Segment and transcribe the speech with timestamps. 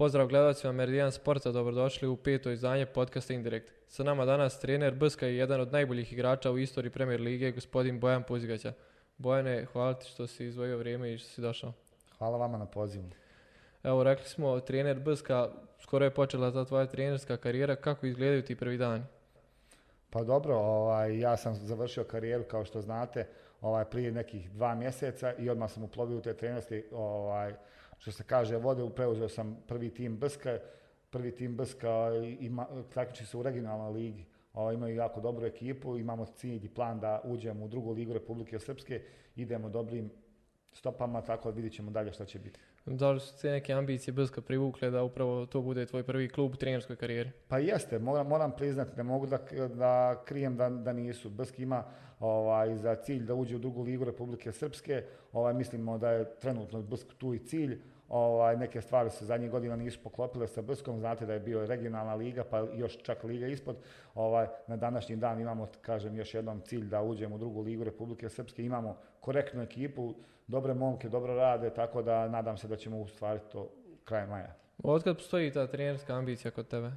[0.00, 3.72] Pozdrav gledalcima Meridian Sporta, dobrodošli u peto izdanje podcasta Indirekt.
[3.88, 8.00] Sa nama danas trener Brska i jedan od najboljih igrača u istoriji Premier Lige, gospodin
[8.00, 8.72] Bojan Puzigaća.
[9.16, 11.72] Bojane, hvala ti što si izvojio vrijeme i što si došao.
[12.18, 13.04] Hvala vama na pozivu.
[13.82, 15.48] Evo, rekli smo, trener Brska,
[15.82, 17.76] skoro je počela ta tvoja trenerska karijera.
[17.76, 19.04] Kako izgledaju ti prvi dani?
[20.10, 23.26] Pa dobro, ovaj, ja sam završio karijeru, kao što znate,
[23.60, 27.54] ovaj, prije nekih dva mjeseca i odmah sam uplovio u te trenerske, ovaj,
[28.00, 30.58] što se kaže, vode, preuzeo sam prvi tim Brska,
[31.10, 32.10] prvi tim Brska
[32.40, 34.24] ima, takmiči se u regionalnoj ligi.
[34.74, 39.02] Imaju jako dobru ekipu, imamo cilj i plan da uđemo u drugu ligu Republike Srpske,
[39.36, 40.10] idemo dobrim
[40.72, 42.60] stopama, tako da vidjet ćemo dalje šta će biti.
[42.86, 46.54] Da li su te neke ambicije Brska privukle da upravo to bude tvoj prvi klub
[46.54, 47.30] u trenerskoj karijeri?
[47.48, 49.38] Pa jeste, moram, moram priznati, ne mogu da,
[49.74, 51.30] da krijem da, da nisu.
[51.30, 51.84] Brsk ima
[52.20, 56.82] ovaj, za cilj da uđe u drugu ligu Republike Srpske, ovaj, mislimo da je trenutno
[56.82, 57.80] Brsk tu i cilj,
[58.10, 62.14] Ovaj, neke stvari se zadnjih godina nisu poklopile sa Brskom, znate da je bio regionalna
[62.14, 63.76] liga, pa još čak liga ispod.
[64.14, 68.28] Ovaj, na današnji dan imamo, kažem, još jednom cilj da uđemo u drugu ligu Republike
[68.28, 68.64] Srpske.
[68.64, 70.14] Imamo korektnu ekipu,
[70.46, 73.70] dobre momke, dobro rade, tako da nadam se da ćemo ustvariti to
[74.04, 74.54] kraj maja.
[74.82, 76.90] Od postoji ta trenerska ambicija kod tebe?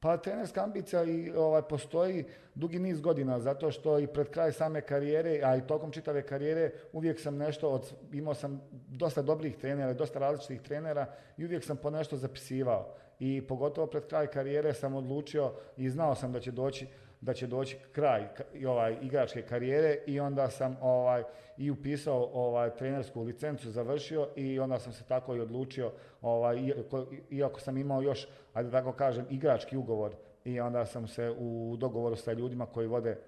[0.00, 4.80] Pa trenerska ambicija i ovaj, postoji dugi niz godina, zato što i pred kraj same
[4.80, 9.92] karijere, a i tokom čitave karijere, uvijek sam nešto, od, imao sam dosta dobrih trenera,
[9.92, 12.94] dosta različitih trenera i uvijek sam po nešto zapisivao.
[13.20, 16.86] I pogotovo pred kraj karijere sam odlučio i znao sam da će doći
[17.20, 18.28] da će doći kraj
[18.66, 21.22] ovaj, igračke karijere i onda sam ovaj,
[21.56, 27.06] i upisao ovaj, trenersku licencu, završio i onda sam se tako i odlučio, ovaj, iako,
[27.30, 30.12] iako sam imao još, ajde tako kažem, igrački ugovor
[30.44, 33.18] i onda sam se u dogovoru sa ljudima koji vode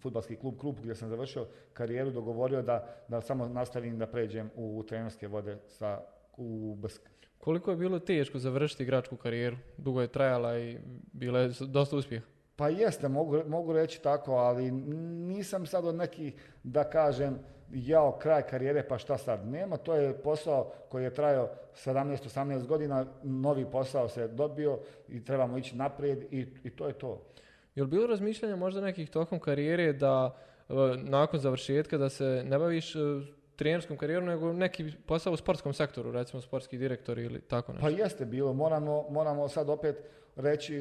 [0.00, 4.84] futbalski klub klub gdje sam završio karijeru dogovorio da, da samo nastavim da pređem u
[4.88, 6.00] trenerske vode sa,
[6.36, 7.02] u Brsk.
[7.38, 9.56] Koliko je bilo teško završiti igračku karijeru?
[9.76, 10.78] Dugo je trajala i
[11.12, 12.37] bila je dosta uspjeha.
[12.58, 17.38] Pa jeste, mogu, mogu reći tako, ali nisam sad od nekih da kažem
[17.72, 19.46] jao kraj karijere pa šta sad.
[19.46, 21.50] Nema, to je posao koji je trajao
[21.84, 27.22] 17-18 godina, novi posao se dobio i trebamo ići naprijed i, i to je to.
[27.74, 30.36] Je li bilo razmišljanja možda nekih tokom karijere da
[30.68, 32.98] e, nakon završetka da se ne baviš e,
[33.56, 37.86] trenerskom karijerom, nego neki posao u sportskom sektoru, recimo sportski direktor ili tako nešto?
[37.86, 39.96] Pa jeste bilo, moramo, moramo sad opet
[40.38, 40.80] reći e,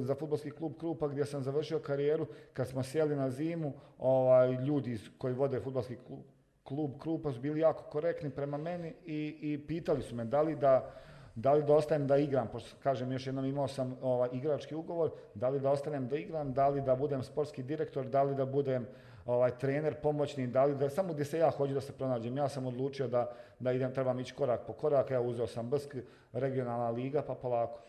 [0.00, 4.98] za futbolski klub Krupa gdje sam završio karijeru, kad smo sjeli na zimu, ovaj, ljudi
[5.18, 6.20] koji vode futbolski klub,
[6.64, 10.56] klub Krupa su bili jako korektni prema meni i, i pitali su me da li
[10.56, 10.90] da
[11.36, 15.10] da li da ostanem da igram, pošto kažem još jednom imao sam ovaj, igrački ugovor,
[15.34, 18.46] da li da ostanem da igram, da li da budem sportski direktor, da li da
[18.46, 18.86] budem
[19.26, 22.36] ovaj, trener pomoćni, da li da, samo gdje se ja hoću da se pronađem.
[22.36, 25.96] Ja sam odlučio da, da idem, trebam ići korak po korak, ja uzeo sam Brsk,
[26.32, 27.80] regionalna liga, pa polako.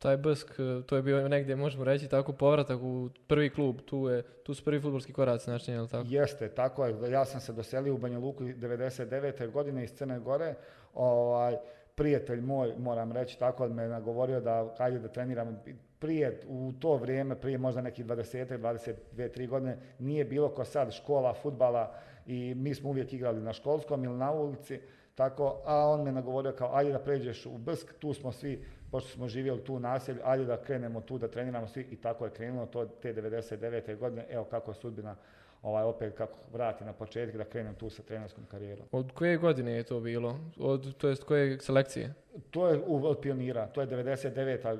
[0.00, 0.48] Taj Brsk,
[0.86, 4.64] to je bio negdje, možemo reći, tako povratak u prvi klub, tu, je, tu su
[4.64, 6.06] prvi futbolski koraci načinjeni, je li tako?
[6.08, 7.10] Jeste, tako je.
[7.10, 9.50] Ja sam se doselio u Banja Luku 99.
[9.50, 10.54] godine iz Crne Gore.
[10.94, 11.56] Ovaj,
[11.94, 15.62] prijatelj moj, moram reći tako, me nagovorio da hajde da treniram
[15.98, 20.92] prije, u to vrijeme, prije možda nekih 20, 22, 3 godine, nije bilo ko sad
[20.92, 21.94] škola, futbala
[22.26, 24.80] i mi smo uvijek igrali na školskom ili na ulici,
[25.14, 29.10] tako, a on me nagovorio kao, ajde da pređeš u Brsk, tu smo svi, pošto
[29.10, 32.30] smo živjeli tu u naselju, ajde da krenemo tu, da treniramo svi i tako je
[32.30, 33.96] krenulo to te 99.
[33.96, 35.16] godine, evo kako je sudbina
[35.62, 38.86] ovaj, opet kako vrati na početak da krenem tu sa trenerskom karijerom.
[38.92, 40.38] Od koje godine je to bilo?
[40.58, 42.14] Od, to jest koje selekcije?
[42.50, 44.78] To je od pionira, to je 99.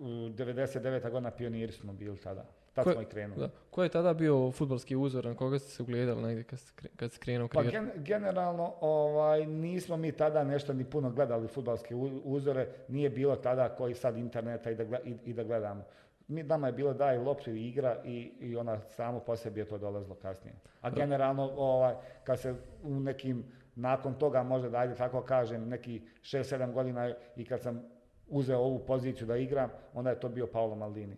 [0.00, 1.10] 99.
[1.10, 2.44] godina pioniri smo bili tada.
[2.74, 3.40] Tad smo i krenuli.
[3.40, 3.48] Da.
[3.70, 6.58] Ko je tada bio futbolski uzor, na koga ste se ugledali negdje kad,
[6.96, 11.94] kad ste krenuo Pa gen, generalno ovaj, nismo mi tada nešto ni puno gledali futbalske
[12.24, 15.84] uzore, nije bilo tada koji sad interneta i da, i, i da gledamo
[16.28, 19.68] mi, nama je bilo daj loptu i igra i, i ona samo po sebi je
[19.68, 20.54] to dolazilo kasnije.
[20.80, 21.94] A generalno, ovaj,
[22.24, 23.44] kad se u nekim,
[23.74, 27.82] nakon toga možda da ajde tako kažem, neki 6-7 godina i kad sam
[28.28, 31.16] uzeo ovu poziciju da igram, onda je to bio Paolo Maldini.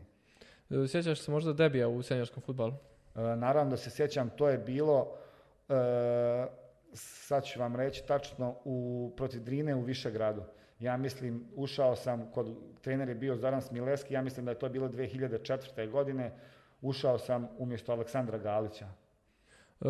[0.70, 2.72] E, sjećaš se možda debija u seniorskom futbalu?
[3.16, 5.12] E, naravno da se sjećam, to je bilo,
[5.68, 5.74] e,
[6.92, 10.42] sad ću vam reći tačno, u, protiv Drine u Višegradu.
[10.80, 14.68] Ja mislim, ušao sam, kod trener je bio Zoran Smileski, ja mislim da je to
[14.68, 15.90] bilo 2004.
[15.90, 16.32] godine,
[16.82, 18.86] ušao sam umjesto Aleksandra Galića.
[19.80, 19.88] Uh,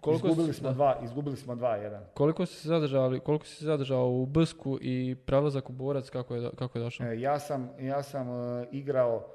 [0.00, 0.74] koliko izgubili, smo da.
[0.74, 2.04] dva, izgubili smo dva, jedan.
[2.14, 6.78] Koliko si zadržali, koliko si zadržao u Bsku i prelazak u Borac, kako je, kako
[6.78, 7.06] je došao?
[7.06, 9.26] E, ja sam, ja sam uh, igrao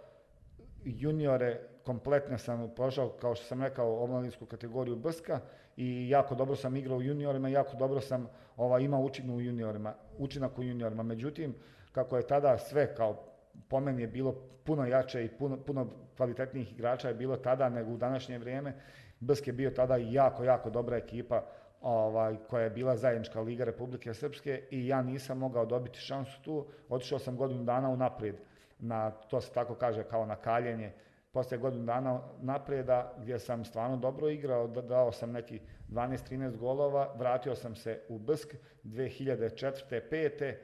[0.85, 5.39] juniore, kompletno sam prošao, kao što sam rekao, omladinsku kategoriju Brska
[5.77, 9.93] i jako dobro sam igrao u juniorima, jako dobro sam ovaj, imao učinak u juniorima,
[10.17, 11.03] učinak u juniorima.
[11.03, 11.55] Međutim,
[11.91, 13.25] kako je tada sve kao
[13.67, 15.87] po meni je bilo puno jače i puno, puno
[16.17, 18.73] kvalitetnijih igrača je bilo tada nego u današnje vrijeme.
[19.19, 21.45] Brsk je bio tada jako, jako dobra ekipa
[21.81, 26.65] ovaj, koja je bila zajednička Liga Republike Srpske i ja nisam mogao dobiti šansu tu.
[26.89, 28.35] Otišao sam godinu dana unaprijed,
[28.79, 30.91] na, to se tako kaže kao na kaljenje.
[31.31, 35.59] Poslije godinu dana naprijeda gdje sam stvarno dobro igrao, dao sam neki
[35.89, 40.01] 12-13 golova, vratio sam se u Brsk 2004.
[40.11, 40.55] 5.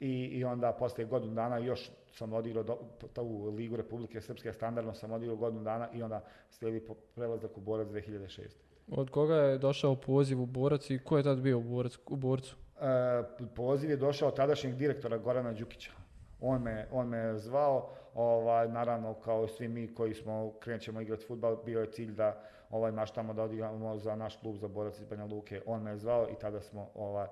[0.00, 2.78] I, i onda poslije godinu dana još sam odigrao do,
[3.22, 7.88] u Ligu Republike Srpske, standardno sam odigrao godinu dana i onda slijedi prelazak u Borac
[7.88, 8.40] 2006.
[8.88, 12.16] Od koga je došao poziv u Borac i ko je tad bio u, borac, u
[12.16, 12.56] Borcu?
[12.80, 15.90] E, poziv je došao od tadašnjeg direktora Gorana Đukića.
[16.40, 21.56] On me, on me zvao, ovaj, naravno kao svi mi koji smo krećemo igrati futbal,
[21.64, 22.40] bio je cilj da
[22.70, 25.62] ovaj, maštamo da odigramo za naš klub za Borac iz Banja Luke.
[25.66, 27.26] On me je zvao i tada smo ovaj,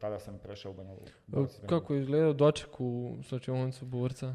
[0.00, 1.50] tada sam prešao u Banja Luku.
[1.68, 4.34] Kako je izgledao doček u slačioncu Borca?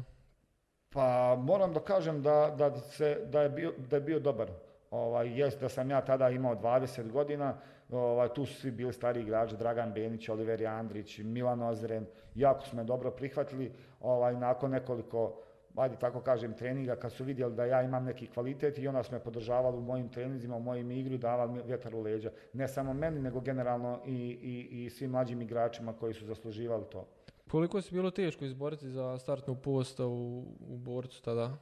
[0.90, 4.50] Pa moram da kažem da, da, se, da, je, bio, da je bio dobar.
[4.90, 7.56] Ovaj, jest da sam ja tada imao 20 godina,
[7.90, 12.76] ovaj, tu su svi bili stari igrači, Dragan Benić, Oliver Andrić, Milan Ozren, jako su
[12.76, 15.42] me dobro prihvatili, ovaj, nakon nekoliko
[15.76, 19.12] ajde tako kažem, treninga, kad su vidjeli da ja imam neki kvalitet i onda su
[19.12, 22.30] me podržavali u mojim treninzima, u mojim igru, davali vjetar u leđa.
[22.52, 24.12] Ne samo meni, nego generalno i,
[24.42, 27.06] i, i svim mlađim igračima koji su zasluživali to.
[27.50, 31.56] Koliko se bilo teško izboriti za startnu postavu u borcu tada?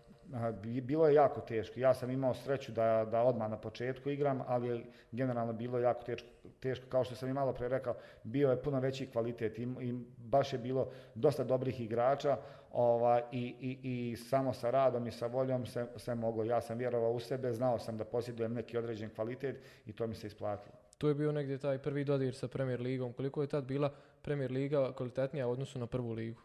[0.83, 1.81] Bilo je jako teško.
[1.81, 6.03] Ja sam imao sreću da, da odmah na početku igram, ali je generalno bilo jako
[6.03, 6.29] teško,
[6.61, 6.87] teško.
[6.89, 10.53] Kao što sam i malo pre rekao, bio je puno veći kvalitet i, i baš
[10.53, 12.37] je bilo dosta dobrih igrača
[12.73, 16.45] ovaj, i, i, i, samo sa radom i sa voljom se, se moglo.
[16.45, 20.15] Ja sam vjerovao u sebe, znao sam da posjedujem neki određen kvalitet i to mi
[20.15, 20.75] se isplatilo.
[20.99, 23.13] To je bio negdje taj prvi dodir sa Premier Ligom.
[23.13, 23.93] Koliko je tad bila
[24.23, 26.41] Premier Liga kvalitetnija u odnosu na prvu ligu?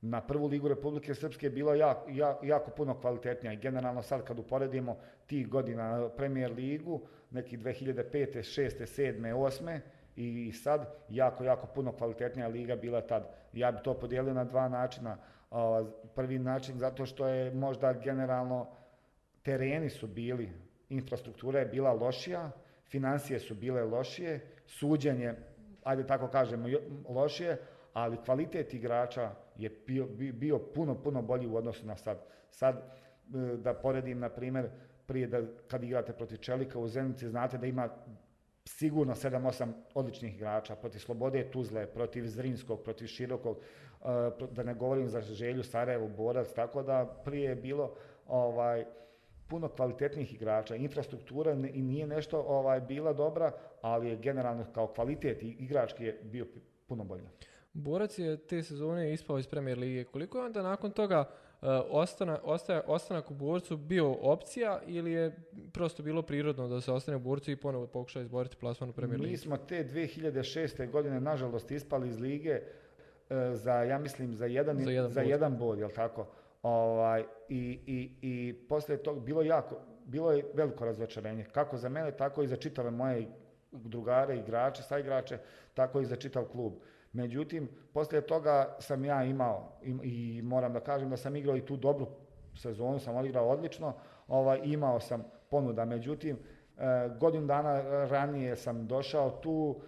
[0.00, 2.10] Na prvu ligu Republike Srpske bilo jako,
[2.42, 4.96] jako puno kvalitetnija i generalno sad kad uporedimo
[5.26, 7.00] tih godina Premier ligu,
[7.30, 8.02] neki 2005.
[8.12, 8.86] 6.
[8.86, 9.34] 7.
[9.34, 9.80] 8.
[10.16, 13.28] i sad jako, jako puno kvalitetnija liga bila tad.
[13.52, 15.16] Ja bi to podijelio na dva načina.
[16.14, 18.66] Prvi način zato što je možda generalno
[19.42, 20.52] tereni su bili,
[20.88, 22.50] infrastruktura je bila lošija,
[22.88, 25.34] financije su bile lošije, suđenje,
[25.84, 26.68] ajde tako kažemo,
[27.08, 27.58] lošije,
[27.92, 32.18] ali kvalitet igrača je bio, bio puno, puno bolji u odnosu na sad.
[32.50, 34.68] Sad, e, da poredim, na primjer,
[35.06, 37.88] prije da kad igrate protiv Čelika u Zenici, znate da ima
[38.64, 44.06] sigurno 7-8 odličnih igrača, protiv Slobode Tuzle, protiv Zrinskog, protiv Širokog, e,
[44.50, 47.94] da ne govorim za Želju, Sarajevo, Borac, tako da prije je bilo
[48.26, 48.84] ovaj,
[49.48, 50.76] puno kvalitetnih igrača.
[50.76, 56.46] Infrastruktura i nije nešto ovaj, bila dobra, ali je generalno kao kvalitet igrački je bio
[56.86, 57.28] puno bolji.
[57.76, 60.04] Borac je te sezone ispao iz Premier Lige.
[60.04, 62.38] Koliko je onda nakon toga uh, ostana,
[62.86, 65.36] ostanak u borcu bio opcija ili je
[65.72, 69.20] prosto bilo prirodno da se ostane u borcu i ponovo pokuša izboriti plasman u Premier
[69.20, 69.30] Ligi?
[69.30, 70.90] Mi smo te 2006.
[70.90, 75.30] godine nažalost ispali iz lige uh, za, ja mislim, za jedan, za jedan, za bod.
[75.30, 76.26] jedan bod, jel tako?
[76.62, 82.16] Ovaj, i, i, I poslije toga bilo jako, bilo je veliko razočarenje, kako za mene,
[82.16, 83.26] tako i za čitave moje
[83.72, 85.38] drugare, igrače, sa igrače,
[85.74, 86.72] tako i za čitav klub.
[87.16, 91.66] Međutim, poslije toga sam ja imao i, i moram da kažem da sam igrao i
[91.66, 92.06] tu dobru
[92.54, 93.92] sezonu, sam odigrao odlično,
[94.28, 95.84] ovaj, imao sam ponuda.
[95.84, 96.80] Međutim, e,
[97.20, 99.80] godinu dana ranije sam došao tu,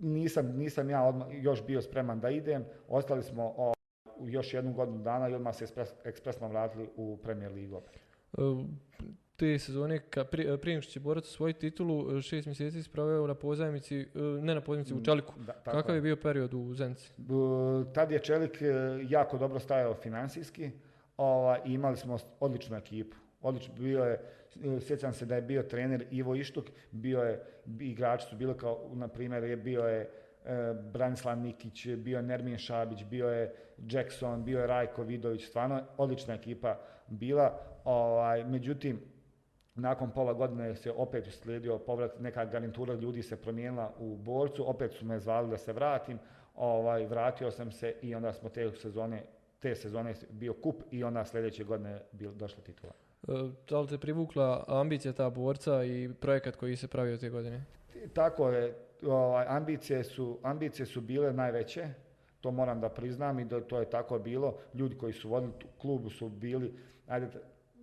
[0.00, 3.72] nisam, nisam ja odmah, još bio spreman da idem, ostali smo o,
[4.20, 7.82] još jednu godinu dana i odmah se ekspres, ekspresno vratili u Premier Ligu.
[9.34, 13.26] E, te sezone, ka, pri, prije što će borac svoju titulu, e, šest mjeseci sproveo
[13.26, 14.06] na pozajmici, e,
[14.40, 15.34] ne na pozajmici, u mm, Čeliku.
[15.46, 17.12] Da, Kakav je bio period u Zenci?
[17.94, 18.66] Tad je Čelik e,
[19.08, 20.70] jako dobro stajao financijski
[21.16, 23.16] ova, i imali smo odličnu ekipu.
[23.42, 24.20] Odlično, bio je,
[24.80, 27.42] sjećam se da je bio trener Ivo Ištuk, bio je,
[27.80, 30.10] igrači su bili kao, na primjer, je bio je
[30.92, 33.54] Branislav Nikić, bio je Nermin Šabić, bio je
[33.90, 37.58] Jackson, bio je Rajko Vidović, stvarno odlična ekipa bila.
[37.84, 39.00] Ovaj, međutim,
[39.74, 44.92] nakon pola godine se opet uslijedio povrat, neka garnitura ljudi se promijenila u borcu, opet
[44.92, 46.18] su me zvali da se vratim,
[46.54, 49.22] ovaj, vratio sam se i onda smo te sezone,
[49.60, 52.92] te sezone bio kup i onda sljedeće godine bil, došla titula.
[53.28, 53.32] E,
[53.68, 57.64] da li te privukla ambicija ta borca i projekat koji se pravio te godine?
[58.12, 58.74] Tako je,
[59.06, 61.88] ovaj, ambicije, su, ambicije su bile najveće,
[62.40, 64.56] to moram da priznam i da to je tako bilo.
[64.74, 66.74] Ljudi koji su vodili klubu su bili,
[67.06, 67.28] ajde,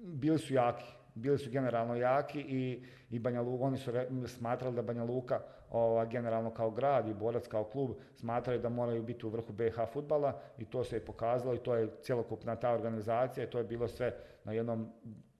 [0.04, 4.76] bili su jaki, bili su generalno jaki i, i Banja Luka, oni su re- smatrali
[4.76, 5.40] da Banja Luka
[5.72, 9.76] ova, generalno kao grad i Borac kao klub smatraju da moraju biti u vrhu BiH
[9.94, 13.64] futbala i to se je pokazalo i to je cjelokupna ta organizacija i to je
[13.64, 14.92] bilo sve na jednom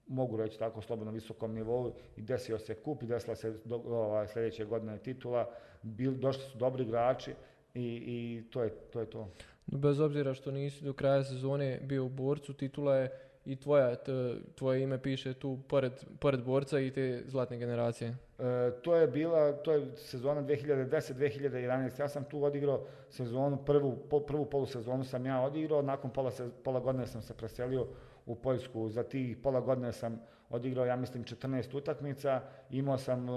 [0.06, 4.28] mogu reći tako slobodno visokom nivou i desio se kup i desila se do, ovaj,
[4.28, 5.50] sljedeće godine titula,
[5.82, 7.30] Bil, došli su dobri igrači
[7.74, 9.28] i, i to, je, to je to.
[9.66, 13.10] Bez obzira što nisi do kraja sezone bio u borcu, titula je
[13.44, 18.16] i tvoja, t- tvoje ime piše tu pored, pored borca i te zlatne generacije.
[18.38, 22.00] E, to je bila, to je sezona 2010-2011.
[22.00, 26.50] Ja sam tu odigrao sezonu, prvu, po, prvu polusezonu sam ja odigrao, nakon pola, se,
[26.64, 27.86] pola godine sam se preselio
[28.26, 28.88] u Poljsku.
[28.88, 30.20] Za tih pola godine sam
[30.50, 33.32] odigrao, ja mislim, 14 utakmica, imao sam e,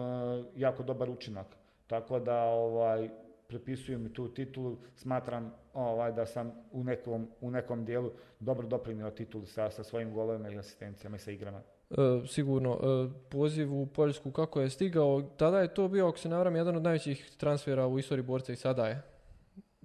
[0.56, 1.48] jako dobar učinak.
[1.88, 3.10] Tako da ovaj,
[3.48, 9.12] prepisuju mi tu titulu, smatram ovaj, da sam u nekom, u nekom dijelu dobro doprinio
[9.12, 11.62] titulu sa, sa svojim golovima i asistencijama i sa igrama.
[11.90, 11.96] E,
[12.28, 16.38] sigurno, e, poziv u Poljsku kako je stigao, tada je to bio, ako se ne
[16.38, 19.02] varam, jedan od najvećih transfera u istoriji borca i sada je.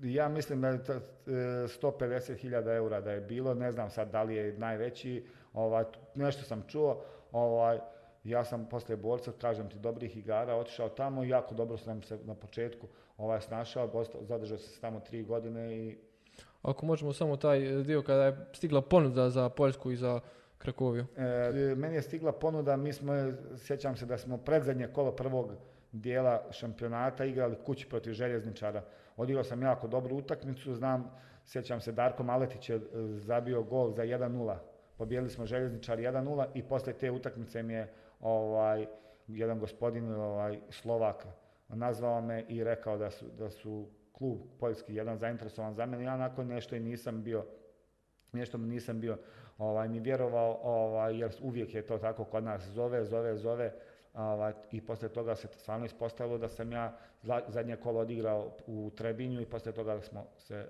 [0.02, 4.22] Ja mislim da je to, e, 150.000 eura da je bilo, ne znam sad da
[4.22, 7.78] li je najveći, ovaj, nešto sam čuo, ovaj,
[8.24, 12.18] ja sam posle borca, kažem ti, dobrih igara, otišao tamo i jako dobro sam se
[12.24, 12.86] na početku
[13.16, 15.98] ovaj, snašao, zadržao se tamo tri godine i
[16.62, 20.20] Ako možemo samo taj dio kada je stigla ponuda za Poljsku i za
[20.58, 21.06] Krakoviju.
[21.16, 23.12] E, meni je stigla ponuda, mi smo,
[23.56, 25.52] sjećam se da smo predzadnje kolo prvog
[25.92, 28.82] dijela šampionata igrali kući protiv željezničara.
[29.16, 31.10] Odigrao sam jako dobru utakmicu, znam,
[31.44, 32.80] sjećam se Darko Maletić je e,
[33.16, 34.56] zabio gol za 1-0.
[34.96, 38.86] Pobijedili smo željezničar 1-0 i posle te utakmice mi je ovaj,
[39.26, 41.26] jedan gospodin ovaj, Slovak
[41.68, 46.04] nazvao me i rekao da su, da su klub poljski jedan zainteresovan za mene.
[46.04, 47.44] Ja nakon nešto i nisam bio
[48.32, 49.18] nešto mi nisam bio
[49.58, 53.72] ovaj, ni vjerovao, ovaj, jer uvijek je to tako kod nas, zove, zove, zove,
[54.14, 58.90] ovaj, i poslije toga se stvarno ispostavilo da sam ja za- zadnje kolo odigrao u
[58.96, 60.68] Trebinju i poslije toga smo se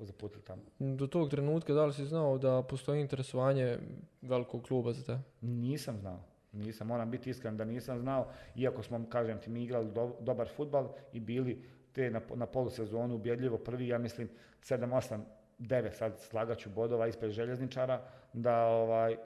[0.00, 0.62] zaputili tamo.
[0.78, 3.78] Do tog trenutka da li si znao da postoji interesovanje
[4.22, 5.18] velikog kluba za te?
[5.40, 6.20] Nisam znao.
[6.52, 10.48] Nisam, moram biti iskren da nisam znao, iako smo, kažem ti, mi igrali do- dobar
[10.48, 14.28] futbal i bili te na, na polusezonu ubjedljivo prvi, ja mislim
[14.62, 15.20] 7, 8,
[15.58, 18.02] 9, sad slagaću bodova ispred željezničara,
[18.32, 19.16] da ovaj,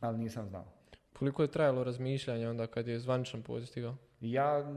[0.00, 0.64] ali nisam znao.
[1.18, 3.94] Koliko je trajalo razmišljanje onda kad je zvaničan poziv stigao?
[4.20, 4.72] Ja,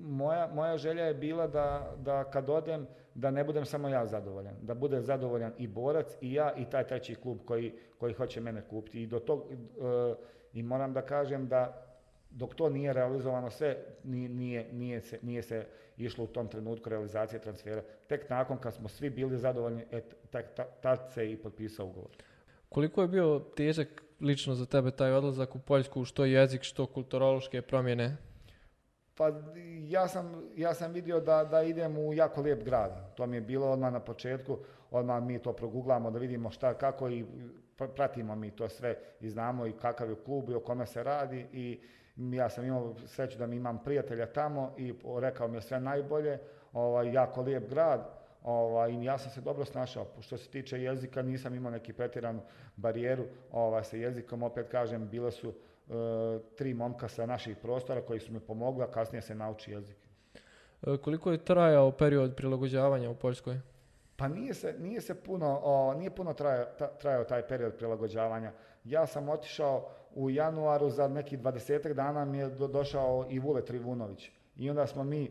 [0.00, 4.54] moja, moja želja je bila da, da kad odem, da ne budem samo ja zadovoljan,
[4.62, 8.62] da bude zadovoljan i borac i ja i taj treći klub koji, koji hoće mene
[8.70, 9.02] kupiti.
[9.02, 10.14] I, do tog, e,
[10.56, 11.82] I moram da kažem da
[12.30, 16.88] dok to nije realizovano sve, ni- nije, nije, se, nije se išlo u tom trenutku
[16.88, 17.82] realizacije transfera.
[18.06, 20.14] Tek nakon kad smo svi bili zadovoljni, et,
[20.80, 22.10] tad se i potpisao ugovor.
[22.68, 27.62] Koliko je bio težak lično za tebe taj odlazak u Poljsku, što jezik, što kulturološke
[27.62, 28.16] promjene?
[29.14, 29.32] Pa
[29.88, 33.14] ja sam, ja sam vidio da, da idem u jako lijep grad.
[33.16, 34.58] To mi je bilo odmah na početku,
[34.90, 37.24] odmah mi to proguglamo da vidimo šta, kako i
[37.76, 41.46] pratimo mi to sve i znamo i kakav je klub i o kome se radi
[41.52, 41.80] i
[42.16, 46.38] ja sam imao sreću da mi imam prijatelja tamo i rekao mi je sve najbolje,
[46.72, 48.08] ovaj, jako lijep grad,
[48.42, 50.06] ovaj, i ja sam se dobro snašao.
[50.20, 52.40] Što se tiče jezika, nisam imao neki pretjeranu
[52.76, 55.92] barijeru ovaj, sa jezikom, opet kažem, bile su e,
[56.56, 59.96] tri momka sa naših prostora koji su mi pomogli, a kasnije se nauči jezik.
[60.86, 63.60] E, Koliko je trajao period prilagođavanja u Poljskoj?
[64.16, 68.52] Pa nije se, nije se puno, o, nije puno trajao, ta- trajao taj period prilagođavanja.
[68.84, 73.64] Ja sam otišao u januaru, za nekih 20 dana mi je do- došao i Vule
[73.64, 74.30] Trivunović.
[74.56, 75.30] I onda smo mi,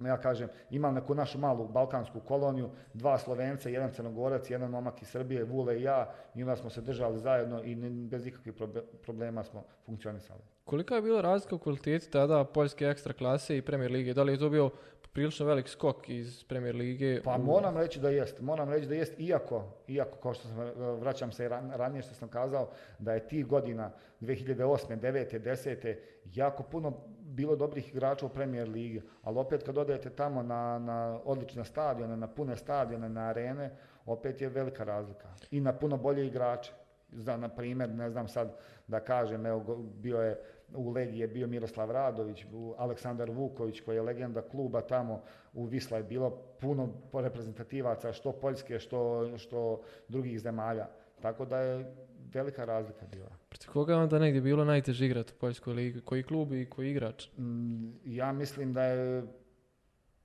[0.00, 5.08] ja kažem, imali neku našu malu balkansku koloniju, dva Slovenca, jedan Crnogorac, jedan momak iz
[5.08, 8.54] Srbije, Vule i ja, i onda smo se držali zajedno i bez ikakvih
[9.02, 10.40] problema smo funkcionisali.
[10.64, 14.14] Kolika je bila razlika u kvaliteti tada Poljske ekstra klase i Premier lige?
[14.14, 14.70] Da li je to bio
[15.12, 17.20] prilično velik skok iz Premier lige?
[17.22, 20.56] Pa u- moram reći da jest, moram reći da jest, iako, iako kao što sam,
[20.96, 23.90] vraćam se ran- ranije što sam kazao, da je tih godina
[24.20, 24.56] 2008.
[24.92, 25.38] 9.
[25.40, 25.96] 10.
[26.26, 26.92] jako puno
[27.28, 32.16] bilo dobrih igrača u Premier ligi, ali opet kad odete tamo na, na odlične stadione,
[32.16, 33.70] na pune stadione, na arene,
[34.06, 35.28] opet je velika razlika.
[35.50, 36.72] I na puno bolje igrače.
[37.12, 38.56] Za, na primjer, ne znam sad
[38.86, 40.40] da kažem, evo, bio je
[40.74, 45.96] u Legiji je bio Miroslav Radović, Aleksandar Vuković koji je legenda kluba tamo, u Visla
[45.96, 46.30] je bilo
[46.60, 50.86] puno reprezentativaca, što Poljske, što, što drugih zemalja.
[51.22, 51.94] Tako da je
[52.32, 53.37] velika razlika bila.
[53.48, 56.00] Protiv koga je onda negdje bilo najteže igrati u Poljskoj ligi?
[56.00, 57.28] Koji klub i koji igrač?
[57.38, 59.22] Mm, Ja mislim da je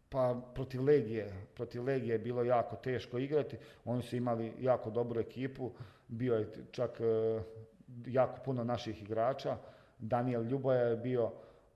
[0.09, 3.57] pa protiv Legije, protiv Legije je bilo jako teško igrati.
[3.85, 5.71] Oni su imali jako dobru ekipu.
[6.07, 7.41] Bio je čak e,
[8.07, 9.57] jako puno naših igrača.
[9.99, 11.31] Daniel Ljuboja je bio,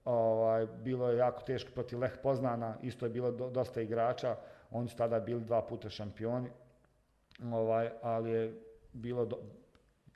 [0.05, 4.35] ovaj, bilo je jako teško protiv Leh Poznana, isto je bilo do- dosta igrača,
[4.71, 6.49] oni su tada bili dva puta šampioni,
[7.43, 8.61] ovaj, ali je
[8.93, 9.39] bilo, do-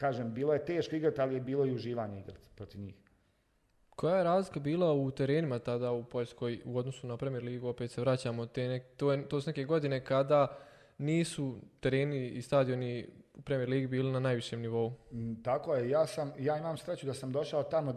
[0.02, 2.96] kažem, bilo je teško igrati, ali je bilo i uživanje igrati protiv njih.
[3.90, 7.68] Koja je razlika bila u terenima tada u Poljskoj u odnosu na Premier ligu?
[7.68, 10.58] Opet se vraćamo, te nek- to, je, to su neke godine kada
[10.98, 14.92] nisu tereni i stadioni u Premier ligi bili na najvišem nivou.
[15.12, 17.94] Mm, Tako je, ja, sam, ja imam sreću da sam došao tamo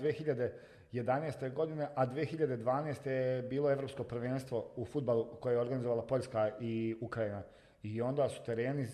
[0.93, 1.53] 2011.
[1.55, 3.11] godine, a 2012.
[3.11, 7.43] je bilo Europsko prvenstvo u futbalu koje je organizovala Poljska i Ukrajina.
[7.83, 8.87] I onda su tereni,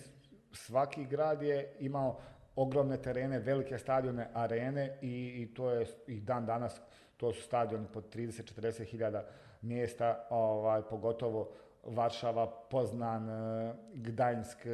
[0.53, 2.19] svaki grad je imao
[2.55, 6.81] ogromne terene, velike stadione, arene i, i to je i dan danas,
[7.17, 9.25] to su stadioni pod 30-40 hiljada
[9.61, 11.49] mjesta, ovaj, pogotovo
[11.83, 14.67] Varšava, Poznan, eh, Gdańsk,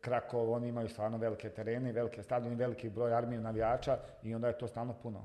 [0.00, 4.58] Krakov, oni imaju stvarno velike terene, velike stadione, veliki broj armije navijača i onda je
[4.58, 5.24] to stvarno puno.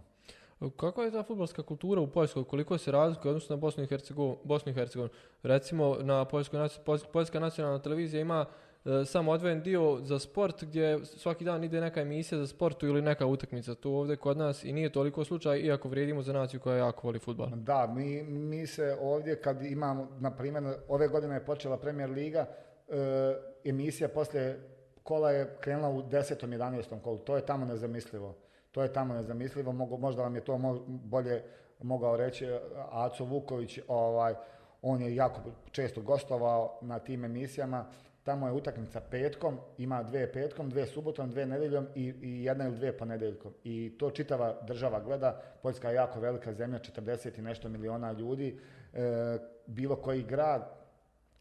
[0.78, 2.44] Kakva je ta futbolska kultura u Poljskoj?
[2.44, 5.10] Koliko se razlikuje u odnosu na Bosnu i Hercegovinu?
[5.44, 6.70] Recimo, na Poljskoj,
[7.14, 8.71] Poljska nacionalna televizija ima e,
[9.06, 13.26] samo odvojen dio za sport gdje svaki dan ide neka emisija za sportu ili neka
[13.26, 13.76] utakmica.
[13.76, 17.20] To ovdje kod nas i nije toliko slučaj, iako vrijedimo za naciju koja jako voli
[17.20, 17.50] futbal.
[17.50, 22.46] Da, mi, mi se ovdje kad imamo, na primjer, ove godine je počela Premier Liga,
[22.90, 24.60] e, emisija poslije
[25.04, 26.48] kola je krenula u 10.
[26.48, 27.02] 11.
[27.02, 28.36] kolu, to je tamo nezamislivo.
[28.72, 31.44] To je tamo nezamislivo, možda vam je to bolje
[31.84, 32.60] mogao reći e,
[32.92, 34.34] Aco Vuković, ovaj,
[34.82, 37.86] on je jako često gostovao na tim emisijama,
[38.32, 42.76] tamo je utakmica petkom, ima dve petkom, dve subotom, dve nedjeljom i, i jedna ili
[42.76, 43.54] dve ponedjeljkom.
[43.64, 45.42] I to čitava država gleda.
[45.62, 48.60] Poljska je jako velika zemlja, 40 i nešto miliona ljudi.
[48.94, 50.70] E, bilo koji grad,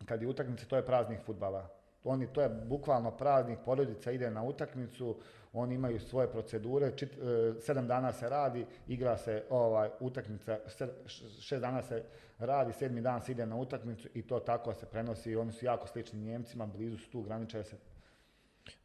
[0.04, 1.68] kad je utakmica, to je praznik futbala.
[2.04, 5.16] Oni, to je bukvalno praznik, porodica ide na utakmicu,
[5.52, 10.58] oni imaju svoje procedure, čit, e, sedam dana se radi, igra se ovaj, utakmica,
[11.40, 12.02] šest dana se
[12.40, 15.36] radi, sedmi dan se ide na utakmicu i to tako se prenosi.
[15.36, 17.76] Oni su jako slični Njemcima, blizu su tu, graniče se.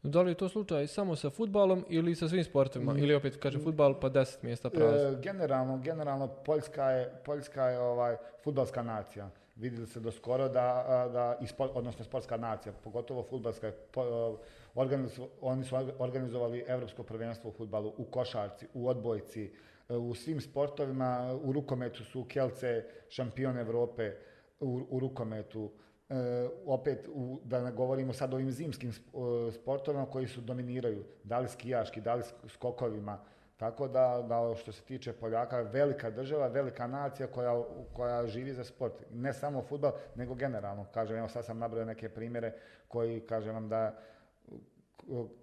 [0.02, 2.92] Da li je to slučaj samo sa futbalom ili sa svim sportovima?
[2.92, 2.98] Mm.
[2.98, 5.08] Ili opet kaže futbal pa 10 mjesta prazno?
[5.08, 9.30] E, generalno, generalno Poljska je, Poljska je ovaj, futbalska nacija.
[9.56, 14.38] Vidjeli se do skoro da, da i spo- odnosno sportska nacija, pogotovo futbalska, po-
[14.74, 19.50] organiz- oni su organizovali Europsko prvenstvo u futbalu, u košarci, u odbojci, e,
[19.88, 24.12] u svim sportovima, u rukometu su Kelce šampion Europe
[24.60, 25.70] u, u rukometu.
[26.08, 28.92] E, opet, u, da ne govorimo sad o ovim zimskim e,
[29.52, 33.18] sportovima koji su dominiraju, da li skijaški, da li sk- skokovima,
[33.56, 38.64] tako da, da što se tiče Poljaka, velika država, velika nacija koja, koja živi za
[38.64, 38.92] sport.
[39.12, 40.86] Ne samo futbal, nego generalno.
[40.94, 42.52] Kažem, evo sad sam nabrojao neke primjere
[42.88, 43.98] koji, kažem vam da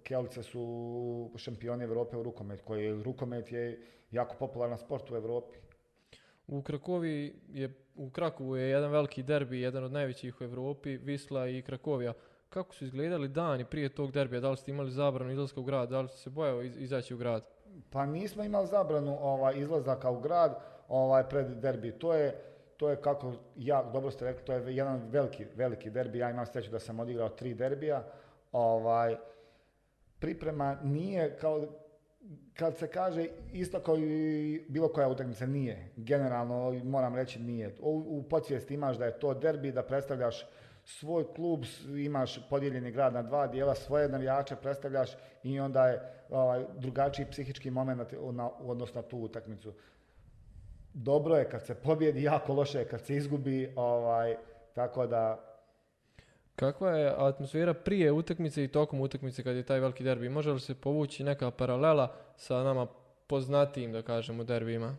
[0.02, 5.58] Kelce su šampioni Europe u rukomet, koji rukomet je jako popularan sport u Europi.
[6.46, 11.48] U Krakovi je, u Krakovu je jedan veliki derbi, jedan od najvećih u Europi, Visla
[11.48, 12.12] i Krakovija.
[12.48, 14.40] Kako su izgledali dani prije tog derbija?
[14.40, 15.88] Da li ste imali zabranu izlaska u grad?
[15.88, 17.44] Da li ste se bojao iz- izaći u grad?
[17.90, 21.92] Pa nismo imali zabranu ovaj, izlazaka u grad ovaj, pred derbi.
[21.92, 22.34] To je,
[22.76, 26.18] to je kako, ja, dobro ste rekli, to je jedan veliki, veliki derbi.
[26.18, 28.04] Ja imam sreću da sam odigrao tri derbija.
[28.52, 29.16] Ovaj,
[30.24, 31.66] priprema nije kao,
[32.54, 35.90] kad se kaže isto kao i bilo koja utakmica, nije.
[35.96, 37.74] Generalno, moram reći nije.
[37.80, 40.46] U, u podsvijesti imaš da je to derbi, da predstavljaš
[40.84, 41.64] svoj klub,
[42.04, 45.10] imaš podijeljeni grad na dva dijela, svoje navijače predstavljaš
[45.42, 49.72] i onda je ovaj, drugačiji psihički moment u, na, u odnosu na tu utakmicu.
[50.94, 54.36] Dobro je kad se pobjedi, jako loše je kad se izgubi, ovaj,
[54.74, 55.53] tako da
[56.56, 60.28] Kakva je atmosfera prije utakmice i tokom utakmice kad je taj veliki derbi?
[60.28, 62.86] Može li se povući neka paralela sa nama
[63.26, 64.96] poznatijim, da kažemo, derbijima?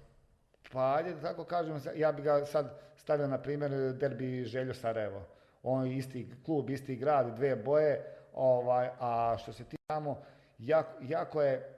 [0.72, 5.22] Pa ajde da tako kažem, ja bi ga sad stavio na primjer derbi Željo Sarajevo.
[5.64, 10.22] On je isti klub, isti grad, dve boje, ovaj, a što se ti tamo,
[10.60, 11.76] jako, jako je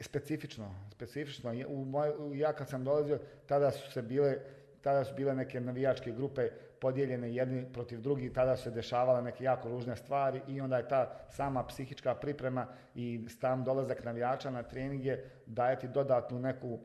[0.00, 1.52] specifično, specifično.
[1.68, 4.38] U moj, ja kad sam dolazio, tada su se bile,
[4.80, 6.50] tada su bile neke navijačke grupe
[6.86, 10.88] podijeljene jedni protiv drugih, tada su se dešavale neke jako ružne stvari i onda je
[10.88, 16.78] ta sama psihička priprema i sam dolazak navijača na treninge daje ti dodatnu neku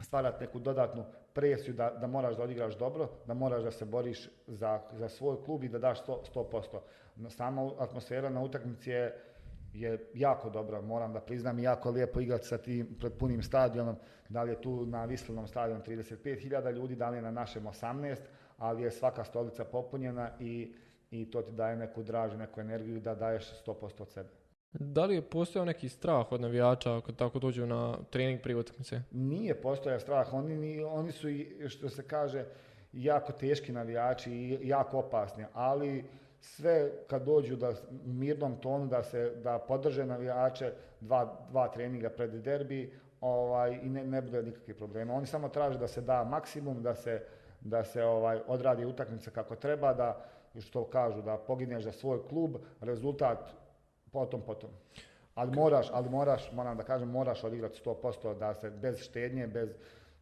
[0.00, 4.28] stvarati neku dodatnu presiju da, da moraš da odigraš dobro, da moraš da se boriš
[4.46, 6.30] za, za svoj klub i da daš 100%.
[6.34, 6.80] 100%.
[7.16, 9.16] No, Sama atmosfera na utakmici je,
[9.72, 13.96] je jako dobra, moram da priznam, jako lijepo igrati sa tim pred punim stadionom,
[14.28, 18.16] da li je tu na Vislenom stadionu 35.000 ljudi, da li je na našem 18,
[18.58, 20.74] ali je svaka stolica popunjena i,
[21.10, 24.28] i to ti daje neku dražu, neku energiju da daješ 100% od sebe.
[24.72, 29.02] Da li je postojao neki strah od navijača ako tako dođu na trening prije utakmice?
[29.10, 31.28] Nije postojao strah, oni, ni- oni su
[31.68, 32.44] što se kaže
[32.92, 36.04] jako teški navijači i jako opasni, ali
[36.40, 37.72] sve kad dođu da
[38.04, 44.04] mirnom tonu da se da podrže navijače dva, dva treninga pred derbi ovaj, i ne,
[44.06, 45.14] ne bude nikakvih problema.
[45.14, 47.22] Oni samo traže da se da maksimum, da se,
[47.60, 50.24] da se ovaj, odradi utakmica kako treba, da
[50.60, 53.50] što kažu, da pogineš za svoj klub, rezultat
[54.12, 54.70] potom, potom.
[55.34, 59.68] Ali moraš, ali moraš, moram da kažem, moraš odigrati 100% da se bez štednje, bez,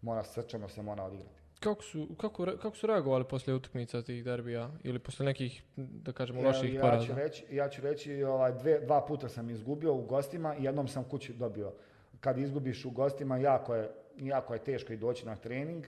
[0.03, 1.40] mora srčano se mora odigrati.
[1.61, 6.42] Kako su, kako, kako su reagovali poslije utakmica tih derbija ili poslije nekih, da kažemo,
[6.42, 7.07] loših ja, poraza?
[7.07, 10.88] ću reći, ja ću reći, ovaj, dve, dva puta sam izgubio u gostima i jednom
[10.88, 11.72] sam kući dobio.
[12.20, 15.85] Kad izgubiš u gostima, jako je, jako je teško i doći na trening.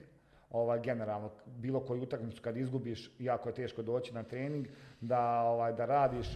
[0.49, 4.67] Ovaj, generalno, bilo koju utakmicu kad izgubiš, jako je teško doći na trening,
[5.01, 6.27] da, ovaj, da radiš,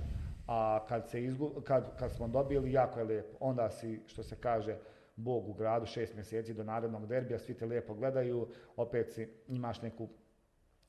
[0.47, 3.37] a kad, se izgu, kad, kad smo dobili, jako je lijepo.
[3.39, 4.77] Onda si, što se kaže,
[5.15, 9.81] Bog u gradu, šest mjeseci do narednog derbija, svi te lijepo gledaju, opet si, imaš
[9.81, 10.07] neku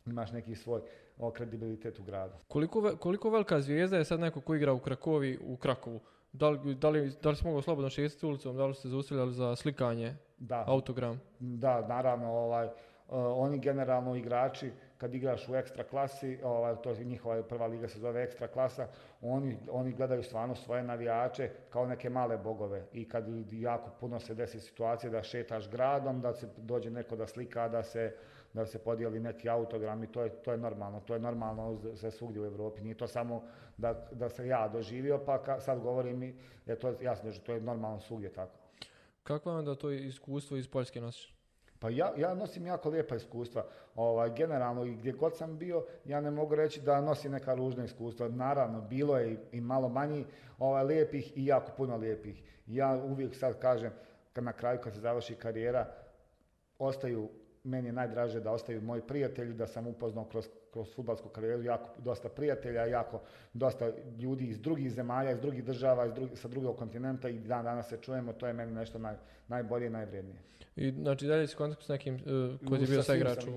[0.07, 0.81] imaš neki svoj
[1.19, 2.35] o, kredibilitet u gradu.
[2.49, 6.01] Koliko, ve- koliko velika zvijezda je sad neko ko igra u Krakovi u Krakovu?
[6.33, 9.33] Da li, da li, da li si mogao slobodno šetiti ulicom, da li ste zaustavljali
[9.33, 11.21] za slikanje, Da, autogram?
[11.39, 12.69] da, naravno, ovaj,
[13.09, 17.99] oni generalno igrači, kad igraš u ekstra klasi, ovaj, to je njihova prva liga se
[17.99, 18.87] zove ekstra klasa,
[19.23, 24.35] oni, oni gledaju stvarno svoje navijače kao neke male bogove i kad jako puno se
[24.35, 28.15] desi situacije da šetaš gradom, da se dođe neko da slika, da se,
[28.53, 32.11] da se podijeli neki autogram i to je, to je normalno, to je normalno za
[32.11, 33.43] svugdje u Europi, nije to samo
[33.77, 36.35] da, da se ja doživio pa ka, sad govorim i
[36.67, 38.59] je to jasno, to je normalno svugdje tako.
[39.23, 41.34] Kako je onda to iskustvo iz Poljske nosiš?
[41.85, 43.65] Pa ja, ja nosim jako lijepa iskustva.
[43.95, 48.29] Ovaj, generalno gdje god sam bio, ja ne mogu reći da nosim neka ružna iskustva.
[48.29, 50.25] Naravno, bilo je i, i malo manji
[50.59, 52.43] ovaj, lijepih i jako puno lijepih.
[52.67, 53.93] Ja uvijek sad kažem,
[54.33, 55.87] kad na kraju kad se završi karijera,
[56.79, 57.29] ostaju,
[57.65, 61.89] meni je najdraže da ostaju moji prijatelji, da sam upoznao kroz, kroz futbalsku karijeru jako
[61.99, 63.21] dosta prijatelja, jako
[63.53, 67.65] dosta ljudi iz drugih zemalja, iz drugih država, iz drugi, sa drugog kontinenta i dan
[67.65, 69.15] danas se čujemo, to je meni nešto naj,
[69.49, 70.37] najbolje i najvrijednije.
[70.77, 72.21] I znači dalje si kontakt s nekim uh,
[72.69, 73.53] koji je bio sa sam-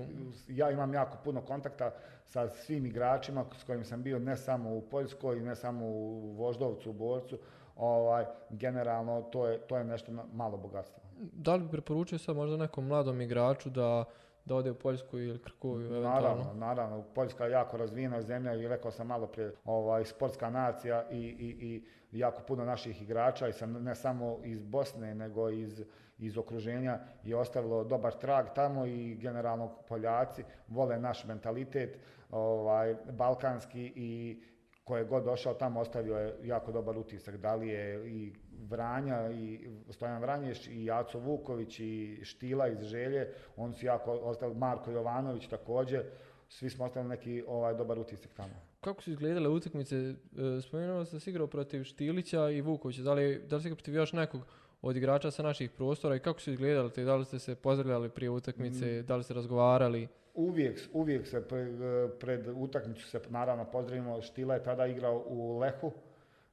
[0.48, 1.90] Ja imam jako puno kontakta
[2.26, 6.90] sa svim igračima s kojim sam bio ne samo u Poljskoj, ne samo u Voždovcu,
[6.90, 7.38] u Borcu.
[7.76, 11.02] Ovaj, generalno to je, to je nešto malo bogatstvo.
[11.20, 14.04] Da li bi preporučio sad možda nekom mladom igraču da,
[14.44, 16.10] da ode u Poljsku ili Krakovu eventualno?
[16.10, 17.02] Naravno, naravno.
[17.14, 21.82] Poljska je jako razvijena zemlja i rekao sam malo prije, ovaj, sportska nacija i, i,
[22.12, 25.82] i jako puno naših igrača i sam, ne samo iz Bosne nego iz,
[26.18, 31.98] iz okruženja je ostavilo dobar trag tamo i generalno Poljaci vole naš mentalitet,
[32.30, 34.42] ovaj, balkanski i
[34.88, 37.36] ko je god došao tamo ostavio je jako dobar utisak.
[37.36, 38.32] Da li je i
[38.68, 44.58] Vranja, i Stojan Vranješ, i Jaco Vuković, i Štila iz Želje, oni su jako ostavili,
[44.58, 46.04] Marko Jovanović također,
[46.48, 48.54] svi smo ostavili neki ovaj, dobar utisak tamo.
[48.80, 49.96] Kako su izgledale utakmice?
[49.96, 50.14] E,
[50.62, 53.02] Spomenuo sam si igrao protiv Štilića i Vukovića.
[53.02, 54.46] Da li, da li igrao protiv još nekog
[54.82, 56.90] od igrača sa naših prostora i kako su izgledali?
[57.04, 59.02] Da li ste se pozdravljali prije utakmice?
[59.02, 60.08] Da li ste razgovarali?
[60.38, 64.22] Uvijek, uvijek se pre- pred utakmicu se naravno pozdravimo.
[64.22, 65.92] Štila je tada igrao u Lehu.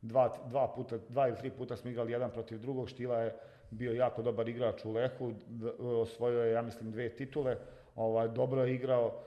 [0.02, 2.90] Dva, dva, puta, dva ili tri puta smo igrali jedan protiv drugog.
[2.90, 3.36] Štila je
[3.72, 5.34] bio jako dobar igrač u Lehu.
[5.80, 7.58] Osvojio je, ja mislim, dve titule.
[7.96, 9.22] Ovaj, dobro je igrao,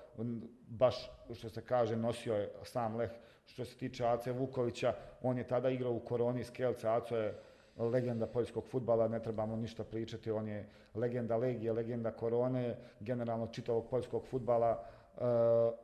[0.68, 3.10] baš što se kaže, nosio je sam Leh.
[3.46, 6.96] Što se tiče Ace Vukovića, on je tada igrao u Koroni iz Kelca.
[6.96, 7.34] Aco je
[7.78, 13.86] legenda poljskog futbala, ne trebamo ništa pričati, on je legenda Legije, legenda Korone, generalno čitavog
[13.90, 14.84] poljskog futbala,
[15.16, 15.20] eh,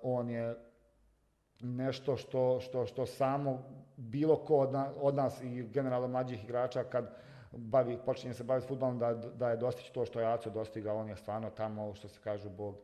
[0.02, 0.54] on je
[1.60, 3.62] nešto što, što, što samo
[3.96, 7.10] bilo ko od, na- od nas i generalno mlađih igrača kad
[7.52, 11.08] bavi, počinje se baviti futbalom da, da je dostići to što je Aco dostigao, on
[11.08, 12.74] je stvarno tamo što se kažu Bog.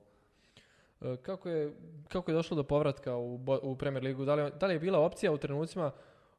[1.01, 1.73] E, Kako je,
[2.09, 4.25] kako je došlo do povratka u, u Premier Ligu?
[4.25, 5.91] Da li, da li je bila opcija u trenucima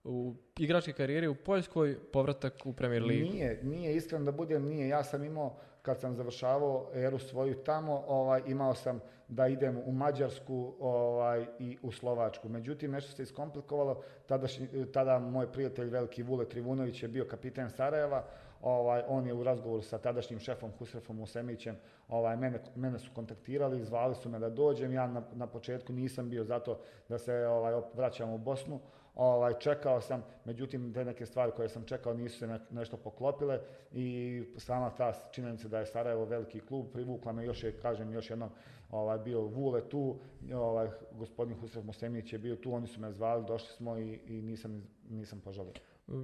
[0.03, 3.31] u igračke karijere u Poljskoj povratak u Premier Ligu?
[3.31, 4.87] Nije, nije iskren da budem, nije.
[4.87, 9.91] Ja sam imao, kad sam završavao eru svoju tamo, ovaj, imao sam da idem u
[9.91, 12.49] Mađarsku ovaj, i u Slovačku.
[12.49, 14.01] Međutim, nešto se iskomplikovalo.
[14.27, 18.23] Tadašnji- tada moj prijatelj veliki Vule Trivunović je bio kapiten Sarajeva.
[18.61, 21.75] Ovaj, on je u razgovoru sa tadašnjim šefom Husrefom Usemićem,
[22.07, 24.93] ovaj, mene, mene su kontaktirali, zvali su me da dođem.
[24.93, 28.79] Ja na, na početku nisam bio zato da se ovaj, vraćam u Bosnu.
[29.15, 33.59] Ovaj, čekao sam, međutim te neke stvari koje sam čekao nisu se ne- nešto poklopile
[33.91, 38.29] i sama ta činjenica da je Sarajevo veliki klub privukla me još je, kažem još
[38.29, 38.49] jednom,
[38.89, 40.19] ovaj, bio Vule tu,
[40.53, 44.41] ovaj, gospodin Husrev Mosemić je bio tu, oni su me zvali, došli smo i, i
[44.41, 45.73] nisam, nisam požalio.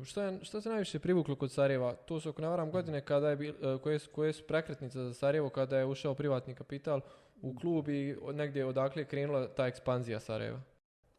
[0.05, 1.93] Što, je, što se najviše privuklo kod Sarajeva?
[1.95, 4.99] To su, ako ne varam, godine kada je bil, e, koje, su, koje su prekretnice
[4.99, 7.01] za Sarajevo kada je ušao privatni kapital
[7.41, 10.61] u klub i negdje odakle je krenula ta ekspanzija Sarajeva?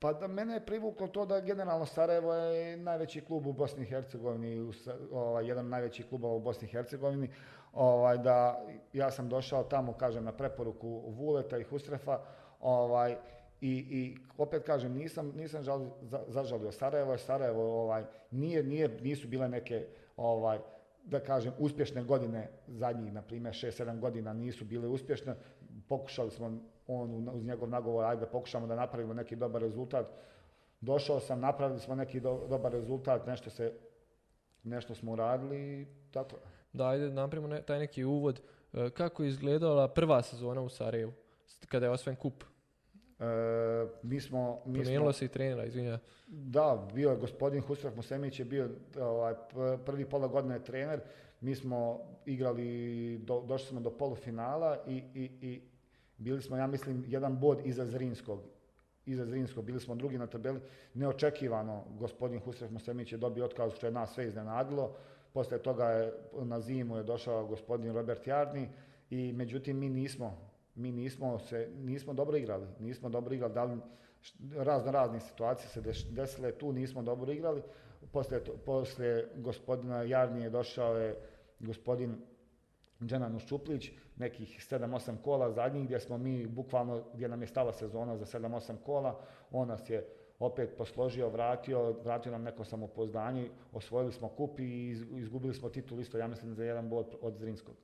[0.01, 3.87] Pa da mene je privuklo to da generalno Sarajevo je najveći klub u Bosni i
[3.87, 4.73] Hercegovini,
[5.13, 7.31] ovaj, jedan od najvećih klubova u Bosni i Hercegovini,
[7.73, 12.21] ovaj, da ja sam došao tamo, kažem, na preporuku Vuleta i Husrefa,
[12.61, 13.17] ovaj,
[13.61, 19.29] i, i opet kažem, nisam, nisam žali, za, zažalio Sarajevo, Sarajevo ovaj, nije, nije, nisu
[19.29, 20.59] bile neke, ovaj,
[21.05, 25.35] da kažem, uspješne godine zadnjih, na primjer, 6-7 godina nisu bile uspješne.
[25.89, 30.07] Pokušali smo on uz njegov nagovor, ajde pokušamo da napravimo neki dobar rezultat.
[30.81, 33.73] Došao sam, napravili smo neki do, dobar rezultat, nešto se,
[34.63, 36.37] nešto smo uradili i tako.
[36.73, 38.41] Da, ajde napravimo ne, taj neki uvod.
[38.73, 41.13] E, kako je izgledala prva sezona u Sarajevu,
[41.69, 42.45] kada je osvojen kup?
[43.21, 43.25] E,
[44.03, 44.63] mi smo...
[44.67, 45.99] Mi Promijenilo se i trenera, izvinja.
[46.27, 48.71] Da, bio je gospodin Husraf Musemić je bio
[49.01, 49.35] ovaj,
[49.85, 51.01] prvi pola godine trener.
[51.41, 55.63] Mi smo igrali, do, došli smo do polufinala i, i, i
[56.19, 58.41] bili smo, ja mislim, jedan bod iza Zrinskog.
[59.07, 60.61] Iza Zrinskog, bili smo drugi na tabeli.
[60.95, 64.97] Neočekivano, gospodin Husref Musemić je dobio otkaz što je nas sve iznenadilo.
[65.33, 66.13] Poslije toga je
[66.45, 68.69] na zimu je došao gospodin Robert Jarni
[69.11, 73.79] i međutim mi nismo mi nismo se nismo dobro igrali, nismo dobro igrali, da li
[74.57, 77.63] razno razne situacije se desile tu, nismo dobro igrali.
[78.13, 81.17] Poslije, poslije gospodina Jarnije došao je
[81.61, 82.17] gospodin
[83.03, 88.17] Dženan Šuplić, nekih 7-8 kola zadnjih gdje smo mi bukvalno, gdje nam je stala sezona
[88.17, 90.07] za 7-8 kola, on nas je
[90.39, 96.19] opet posložio, vratio, vratio nam neko samopouzdanje, osvojili smo kup i izgubili smo titul isto,
[96.19, 97.75] ja mislim, za jedan bod od Zrinskog.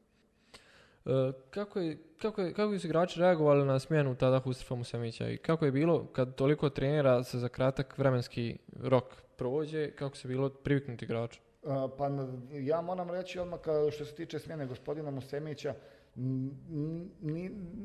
[1.07, 5.37] E, kako, je, kako, je, kako su igrači reagovali na smjenu tada Husrefa Musamića i
[5.37, 9.05] kako je bilo kad toliko trenera se za kratak vremenski rok
[9.37, 11.41] prođe, kako se bilo priviknuti igraču?
[11.63, 11.67] E,
[11.99, 12.11] pa
[12.53, 13.61] ja moram reći odmah
[13.93, 15.75] što se tiče smjene gospodina Musemića,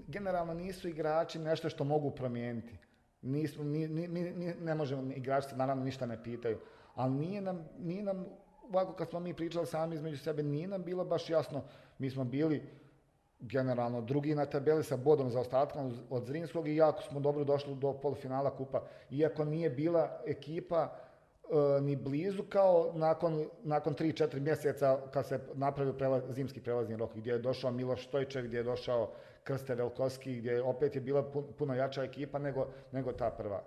[0.07, 2.77] generalno nisu igrači nešto što mogu promijeniti.
[3.21, 6.57] Nismo, ni, ni, ni, ne možemo, igrači se naravno ništa ne pitaju,
[6.95, 8.25] ali nije nam, nije nam,
[8.69, 11.63] ovako kad smo mi pričali sami između sebe, nije nam bilo baš jasno,
[11.97, 12.69] mi smo bili
[13.39, 17.75] generalno drugi na tabeli sa bodom za ostatkom od Zrinskog i jako smo dobro došli
[17.75, 18.83] do polufinala kupa.
[19.11, 20.95] Iako nije bila ekipa
[21.81, 27.31] ni blizu kao nakon, nakon 3-4 mjeseca kad se napravio prelaz, zimski prelazni rok gdje
[27.31, 29.11] je došao Miloš Stojčev, gdje je došao
[29.43, 33.63] Krste Velkovski, gdje opet je bila puno jača ekipa nego, nego ta prva.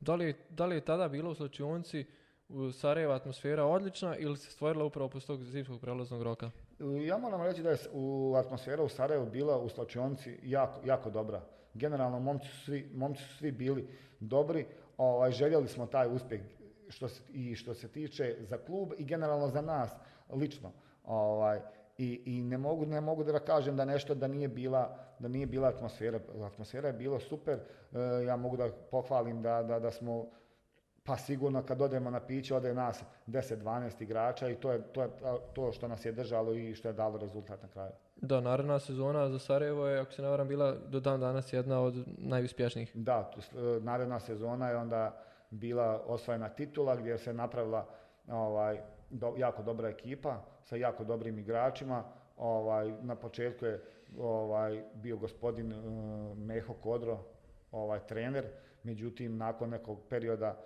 [0.00, 2.04] Da li, da li je tada bilo u slučionci
[2.48, 6.50] u Sarajevo atmosfera odlična ili se stvorila upravo posle tog zimskog prelaznog roka?
[7.06, 11.40] Ja moram reći da je u atmosfera u Sarajevu bila u slačionci jako, jako dobra.
[11.74, 13.88] Generalno momci su svi, momci su svi bili
[14.20, 16.40] dobri, ovaj, željeli smo taj uspjeh
[16.88, 19.90] što se, i što se tiče za klub i generalno za nas
[20.32, 20.72] lično.
[21.04, 21.60] Ovaj,
[21.98, 25.46] i, i ne mogu ne mogu da kažem da nešto da nije bila da nije
[25.46, 27.58] bila atmosfera atmosfera je bila super
[27.92, 30.26] e, ja mogu da pohvalim da, da, da smo
[31.06, 35.08] pa sigurno kad odemo na piće ode nas 10-12 igrača i to je, to je
[35.54, 37.92] to što nas je držalo i što je dalo rezultat na kraju.
[38.16, 41.80] Da, naredna sezona za Sarajevo je, ako se ne varam, bila do dan danas jedna
[41.80, 42.90] od najuspješnijih.
[42.94, 47.86] Da, tu, e, naredna sezona je onda bila osvojena titula gdje se napravila
[48.28, 48.80] ovaj,
[49.10, 52.04] do, jako dobra ekipa sa jako dobrim igračima.
[52.36, 53.82] Ovaj, na početku je
[54.18, 57.24] ovaj, bio gospodin uh, Meho Kodro,
[57.72, 58.46] ovaj, trener,
[58.82, 60.56] međutim nakon nekog perioda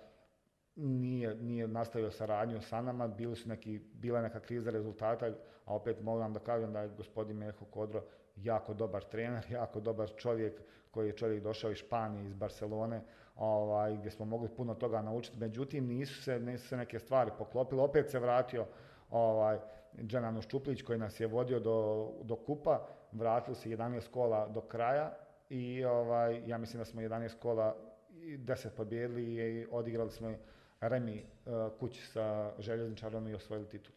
[0.75, 5.25] nije, nije nastavio saradnju sa nama, bili su neki, bila neka kriza rezultata,
[5.65, 8.03] a opet moram da kažem da je gospodin Meho Kodro
[8.35, 13.01] jako dobar trener, jako dobar čovjek koji je čovjek došao iz Španije, iz Barcelone,
[13.35, 17.81] ovaj, gdje smo mogli puno toga naučiti, međutim nisu se, nisu se neke stvari poklopile,
[17.81, 18.65] opet se vratio
[19.09, 19.59] ovaj,
[20.01, 25.13] Dženano Ščuplić koji nas je vodio do, do kupa, vratili se 11 kola do kraja
[25.49, 27.75] i ovaj, ja mislim da smo 11 kola
[28.13, 30.33] 10 pobjedili i odigrali smo
[30.81, 33.93] Remi uh, kući sa željezničarom i osvojili titul.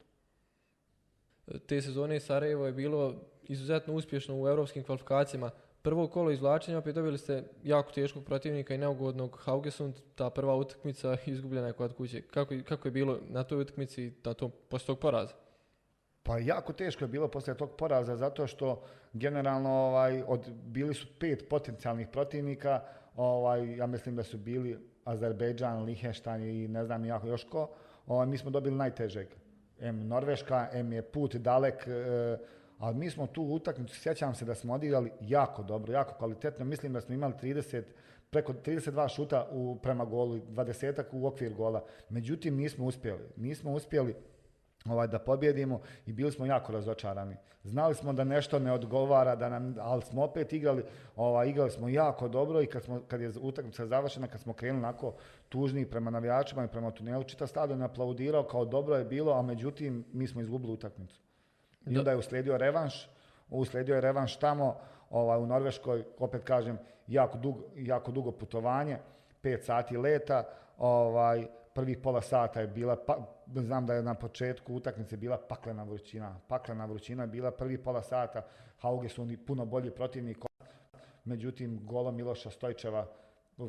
[1.67, 5.51] Te sezone Sarajevo je bilo izuzetno uspješno u europskim kvalifikacijama.
[5.85, 11.17] Prvo kolo izvlačenja, opet dobili ste jako teškog protivnika i neugodnog Haugesund, ta prva utakmica
[11.27, 12.23] izgubljena je kod kuće.
[12.23, 15.35] Kako, kako je bilo na toj utakmici da to, posle tog poraza?
[16.23, 21.07] Pa jako teško je bilo poslije tog poraza zato što generalno ovaj, od, bili su
[21.19, 22.81] pet potencijalnih protivnika,
[23.17, 27.71] ovaj, ja mislim da su bili Azerbejdžan, Lihenštajn i ne znam jako još ko,
[28.07, 29.27] ovaj, mi smo dobili najtežeg.
[29.81, 32.39] M Norveška, M je put dalek, e,
[32.79, 36.93] ali mi smo tu utakmicu, sjećam se da smo odigrali jako dobro, jako kvalitetno, mislim
[36.93, 37.83] da smo imali 30
[38.31, 41.85] preko 32 šuta u, prema golu, 20 u okvir gola.
[42.09, 43.23] Međutim, nismo uspjeli.
[43.37, 44.15] Nismo uspjeli
[44.89, 47.37] ovaj, da pobjedimo i bili smo jako razočarani.
[47.65, 50.85] Znali smo da nešto ne odgovara, da nam, ali smo opet igrali,
[51.17, 54.85] ovaj, igrali smo jako dobro i kad, smo, kad je utakmica završena, kad smo krenuli
[54.85, 55.15] onako
[55.49, 60.05] tužni prema navijačima i prema tunelu, čitav stadion aplaudirao kao dobro je bilo, a međutim
[60.13, 61.21] mi smo izgubili utakmicu.
[61.87, 63.09] I onda je uslijedio revanš,
[63.51, 64.77] uslijedio je revanš tamo
[65.11, 68.99] ovaj, u Norveškoj, opet kažem, jako, dugo, jako dugo putovanje,
[69.41, 70.45] pet sati leta,
[70.79, 75.83] ovaj, prvih pola sata je bila, pa, znam da je na početku utakmice bila paklena
[75.83, 76.41] vrućina.
[76.49, 78.43] Paklena vrućina je bila prvih pola sata,
[78.79, 80.45] Hauge su oni puno bolji protivnik.
[81.25, 83.07] Međutim, golom Miloša Stojčeva,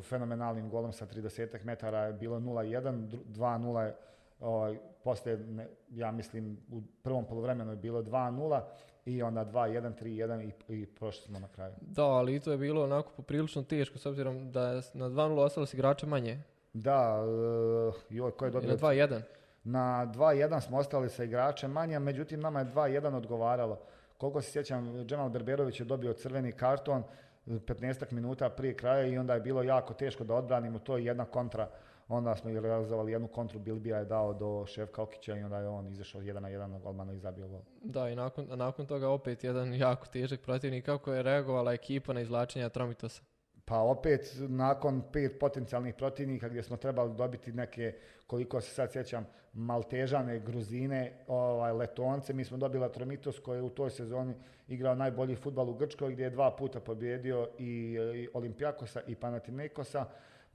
[0.02, 3.96] fenomenalnim golom sa 30 metara je bilo 0-1, 2-0 je
[4.40, 5.46] ovaj, poslije,
[5.90, 8.60] ja mislim, u prvom polovremenu je bilo 2-0
[9.04, 11.72] i onda 2-1, 3-1 i, i prošli smo na kraju.
[11.80, 15.38] Da, ali i to je bilo onako poprilično teško s obzirom da je na 2-0
[15.38, 16.42] ostalo si igrača manje.
[16.72, 18.70] Da, uh, joj, ko je dobio?
[18.70, 19.20] Na 2-1.
[19.64, 23.80] Na 2-1 smo ostali sa igračem manje, međutim nama je 2-1 odgovaralo.
[24.18, 27.02] Koliko se sjećam, Džemal Berberović je dobio crveni karton
[27.46, 31.68] 15 minuta prije kraja i onda je bilo jako teško da odbranimo to jedna kontra.
[32.08, 35.88] Onda smo realizovali jednu kontru, Bilbija je dao do Šefka Okića i onda je on
[35.88, 37.60] izašao jedan na jedan na golmana i zabio gol.
[37.82, 40.84] Da, i nakon, nakon toga opet jedan jako težak protivnik.
[40.84, 43.22] Kako je reagovala ekipa na izvlačenja Tromitosa?
[43.64, 47.94] Pa opet nakon pet potencijalnih protivnika gdje smo trebali dobiti neke,
[48.26, 53.70] koliko se sad sjećam, Maltežane, Gruzine, ovaj, Letonce, mi smo dobili Atromitos koji je u
[53.70, 54.34] toj sezoni
[54.68, 60.04] igrao najbolji futbal u Grčkoj gdje je dva puta pobjedio i, i Olimpijakosa i Panathinaikosa.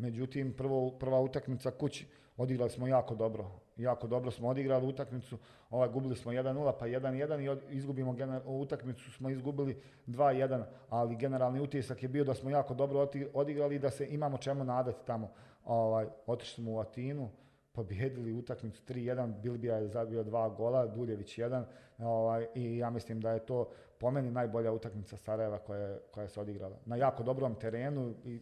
[0.01, 3.51] Međutim, prvo, prva utakmica kući odigrali smo jako dobro.
[3.77, 5.37] Jako dobro smo odigrali utakmicu,
[5.69, 11.59] ovaj, gubili smo 1-0 pa 1-1 i izgubimo gener, utakmicu smo izgubili 2-1, ali generalni
[11.59, 15.31] utisak je bio da smo jako dobro odigrali i da se imamo čemu nadati tamo.
[15.65, 17.29] Ovaj, otišli smo u Atinu,
[17.71, 21.65] pobjedili utakmicu 3-1, Bilbija je zabio dva gola, Duljević jedan
[21.99, 26.41] ovaj, i ja mislim da je to po meni najbolja utakmica Sarajeva koja, koja se
[26.41, 26.75] odigrala.
[26.85, 28.41] Na jako dobrom terenu i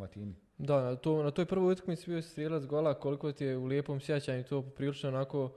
[0.00, 0.34] u Atini.
[0.62, 4.00] Da, na, to, na toj prvoj utakmici bio strijelac gola, koliko ti je u lijepom
[4.00, 5.50] sjećanju to poprilično onako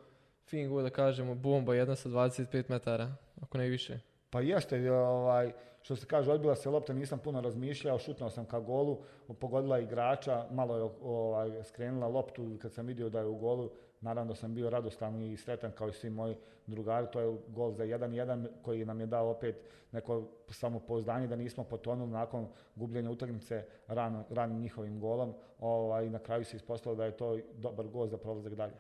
[0.46, 3.12] fin go da kažemo bomba jedna sa 25 metara,
[3.42, 4.00] ako ne više.
[4.30, 8.60] Pa jeste, ovaj, što se kaže, odbila se lopta, nisam puno razmišljao, šutnuo sam ka
[8.60, 8.98] golu,
[9.40, 13.70] pogodila igrača, malo je ovaj, skrenula loptu kad sam vidio da je u golu,
[14.04, 16.36] naravno da sam bio radostan i sretan kao i svi moji
[16.68, 19.56] drugari, to je gol za 1-1 koji nam je dao opet
[19.92, 26.20] neko samopouzdanje da nismo potonuli nakon gubljenja utakmice ran, ranim njihovim golom ovaj, i na
[26.20, 28.74] kraju se ispostavilo da je to dobar gol za prolazak dalje.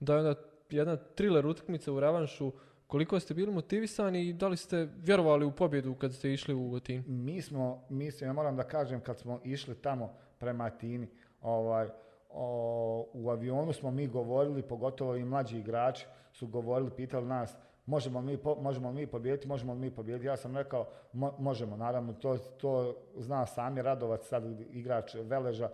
[0.00, 0.34] Da je
[0.70, 2.52] jedna thriller utakmica u revanšu,
[2.86, 6.76] koliko ste bili motivisani i da li ste vjerovali u pobjedu kad ste išli u
[6.76, 7.04] Atini?
[7.06, 11.08] Mi smo, mi smo, ja moram da kažem, kad smo išli tamo prema Atini,
[11.42, 11.88] ovaj,
[12.32, 18.20] o, u avionu smo mi govorili, pogotovo i mlađi igrači su govorili, pitali nas, možemo
[18.20, 20.26] mi, po, možemo mi pobijediti, možemo mi pobijediti.
[20.26, 25.70] Ja sam rekao, mo, možemo, naravno, to, to zna sami Radovac, sad igrač Veleža,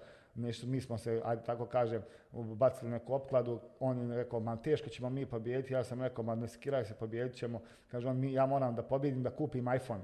[0.65, 5.11] mi smo se, ajde tako kažem, bacili neku opkladu, on je rekao, man teško ćemo
[5.11, 7.61] mi pobijediti, ja sam rekao, man ne skiraj se, pobijedit ćemo.
[7.91, 10.03] Kaže on, mi, ja moram da pobjedim, da kupim iPhone,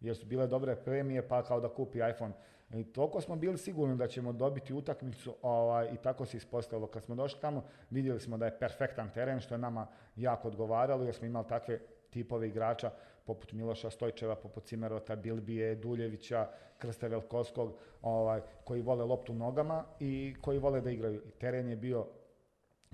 [0.00, 2.32] jer su bile dobre premije, pa kao da kupi iPhone.
[2.74, 6.86] I toliko smo bili sigurni da ćemo dobiti utakmicu ovaj, i tako se ispostavilo.
[6.86, 11.04] Kad smo došli tamo, vidjeli smo da je perfektan teren, što je nama jako odgovaralo,
[11.04, 11.80] jer smo imali takve
[12.10, 12.90] tipove igrača
[13.24, 20.34] poput Miloša Stojčeva, poput Cimerota, Bilbije, Duljevića, Krste Velkovskog, ovaj, koji vole loptu nogama i
[20.40, 21.22] koji vole da igraju.
[21.26, 22.06] I teren je bio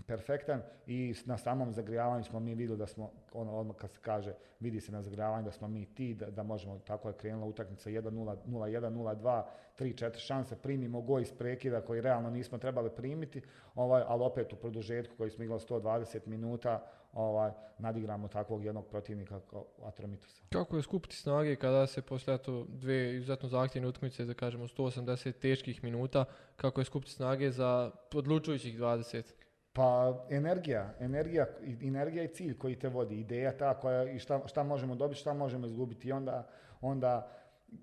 [0.06, 4.35] perfektan i na samom zagrijavanju smo mi vidjeli da smo, ono odmah kad se kaže,
[4.61, 7.90] vidi se na zagrijavanju da smo mi ti, da, da možemo, tako je krenula utakmica
[7.90, 9.42] 1-0, 0-1, 0-2,
[9.78, 13.42] 3-4 šanse, primimo go iz prekida koji realno nismo trebali primiti,
[13.74, 16.82] ovaj, ali opet u produžetku koji smo igrali 120 minuta,
[17.12, 20.42] ovaj, nadigramo takvog jednog protivnika kao Atromitosa.
[20.52, 25.32] Kako je skupiti snage kada se poslije to dve izuzetno zahtjevne utakmice, da kažemo 180
[25.32, 26.24] teških minuta,
[26.57, 29.45] kako je skupiti snage za odlučujućih 20?
[29.77, 31.47] Pa energija, energija,
[31.83, 35.35] energija je cilj koji te vodi, ideja ta koja i šta, šta možemo dobiti, šta
[35.35, 36.47] možemo izgubiti i onda,
[36.81, 37.29] onda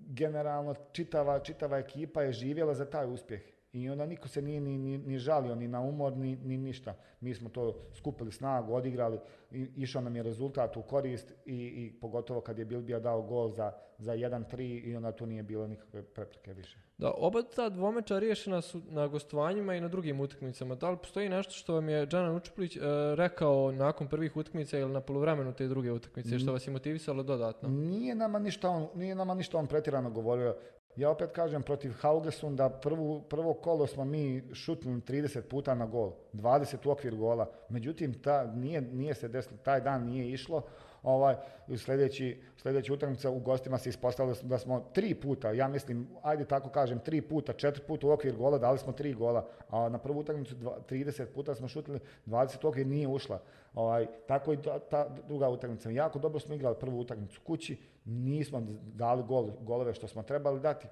[0.06, 3.53] generalno čitava, čitava ekipa je živjela za taj uspjeh.
[3.74, 6.94] I onda niko se nije ni, ni, ni žalio ni na umor, ni, ni ništa.
[7.20, 9.18] Mi smo to skupili snagu, odigrali,
[9.50, 13.50] i, išao nam je rezultat u korist i, i pogotovo kad je Bilbija dao gol
[13.50, 16.78] za, za 1-3 i onda tu nije bilo nikakve prepreke više.
[16.98, 20.74] Da, oba ta dvomeča riješena su na gostovanjima i na drugim utakmicama.
[20.74, 22.80] Da li postoji nešto što vam je Džanan Učuplić e,
[23.14, 27.68] rekao nakon prvih utakmica ili na poluvremenu te druge utakmice, što vas je motivisalo dodatno?
[27.68, 30.56] Nije nama ništa on, nije nama ništa on pretjerano govorio.
[30.96, 36.12] Ja opet kažem, protiv Haugesunda prvu, prvo kolo smo mi šutnuli 30 puta na gol,
[36.32, 37.50] 20 u okvir gola.
[37.68, 40.62] Međutim, ta, nije, nije se desilo, taj dan nije išlo.
[41.04, 41.36] Ovaj,
[41.76, 46.68] sljedeći, sljedeći utakmica u gostima se ispostavilo da smo tri puta, ja mislim, ajde tako
[46.68, 50.18] kažem, tri puta, četiri puta u okvir gola, dali smo tri gola, a na prvu
[50.18, 53.40] utakmicu 30 puta smo šutili, 20 u okvir nije ušla.
[53.74, 55.90] Ovaj, tako i ta, ta druga utakmica.
[55.90, 60.86] Jako dobro smo igrali prvu utakmicu kući, nismo dali gol, golove što smo trebali dati.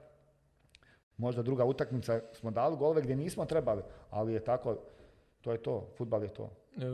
[1.16, 4.76] Možda druga utakmica smo dali golove gdje nismo trebali, ali je tako,
[5.40, 6.50] to je to, futbal je to.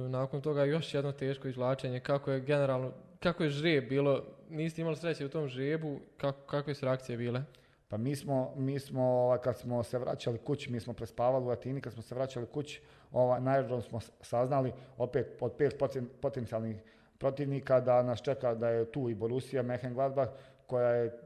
[0.09, 4.97] Nakon toga još jedno teško izvlačenje, kako je generalno, kako je žrijeb bilo, niste imali
[4.97, 7.43] sreće u tom žrijebu, kako, kakve su reakcije bile?
[7.89, 11.81] Pa mi smo, mi smo kad smo se vraćali kući, mi smo prespavali u Atini,
[11.81, 12.81] kad smo se vraćali kući,
[13.13, 15.83] ovaj, najžalom smo saznali opet od pet
[16.21, 16.83] potencijalnih
[17.19, 20.29] protivnika da nas čeka da je tu i Borussia Mönchengladbach
[20.67, 21.21] koja je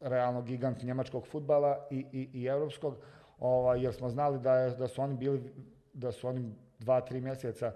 [0.00, 2.96] realno gigant njemačkog futbala i, i, i europskog,
[3.38, 5.52] ovaj, jer smo znali da, je, da su oni bili,
[5.92, 7.72] da su oni dva, tri mjeseca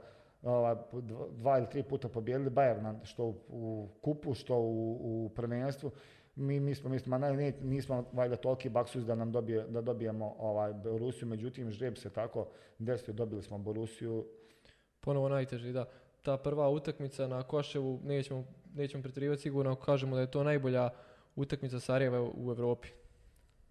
[1.31, 5.91] dva ili tri puta pobijedili Bayern, što u kupu, što u, u prvenstvu.
[6.37, 10.73] Mi, mi smo, mislim, ne, nismo valjda toliki baksus da nam dobije, da dobijemo ovaj,
[10.73, 12.47] Borusiju, međutim, žreb se tako
[12.79, 14.27] desio, dobili smo Borusiju.
[15.01, 15.85] Ponovo najteži, da
[16.23, 20.91] ta prva utakmica na Koševu, nećemo, nećemo pretjerivati sigurno ako kažemo da je to najbolja
[21.37, 22.89] utakmica Sarajeva u Europi.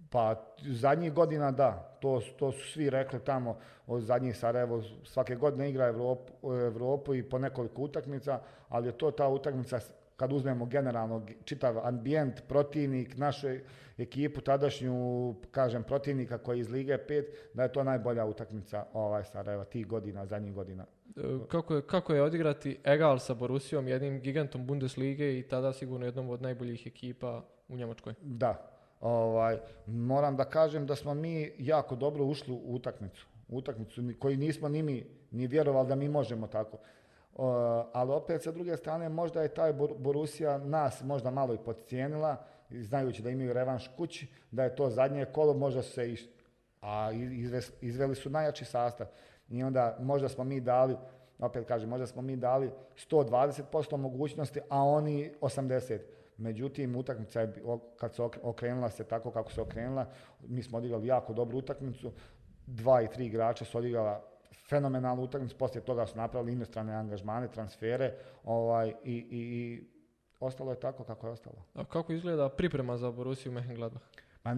[0.09, 5.69] Pa zadnjih godina da, to, to su svi rekli tamo od zadnjih Sarajevo, svake godine
[5.69, 8.39] igra Evropu, Evropu i po nekoliko utakmica,
[8.69, 9.79] ali je to ta utakmica
[10.15, 13.47] kad uzmemo generalno čitav ambijent, protivnik, našu
[13.97, 17.23] ekipu, tadašnju, kažem, protivnika koji je iz Lige 5,
[17.53, 20.85] da je to najbolja utakmica ovaj Sarajeva tih godina, zadnjih godina.
[21.17, 26.05] E, kako je, kako je odigrati egal sa Borusijom, jednim gigantom Bundeslige i tada sigurno
[26.05, 28.13] jednom od najboljih ekipa u Njemačkoj?
[28.21, 28.72] Da.
[29.03, 33.27] Ovaj, moram da kažem da smo mi jako dobro ušli u utakmicu.
[33.49, 36.77] Utakmicu koji nismo ni mi ni vjerovali da mi možemo tako.
[37.93, 42.37] ali opet sa druge strane možda je taj Borusija nas možda malo i podcijenila,
[42.69, 46.17] znajući da imaju revanš kući, da je to zadnje kolo, možda su se i,
[46.81, 47.11] a
[47.81, 49.07] izveli su najjači sastav.
[49.49, 50.95] I onda možda smo mi dali,
[51.39, 52.71] opet kažem, možda smo mi dali
[53.09, 55.99] 120% mogućnosti, a oni 80%.
[56.37, 57.53] Međutim, utakmica je,
[57.97, 60.05] kad se okrenula se tako kako se okrenula,
[60.47, 62.11] mi smo odigrali jako dobru utakmicu,
[62.67, 64.23] dva i tri igrača su odigrala
[64.69, 68.13] fenomenalnu utakmicu, poslije toga su napravili inostrane angažmane, transfere
[68.43, 69.83] ovaj, i, i, i
[70.39, 71.65] ostalo je tako kako je ostalo.
[71.73, 74.22] A kako izgleda priprema za Borussiju Mönchengladbach?
[74.43, 74.53] Ma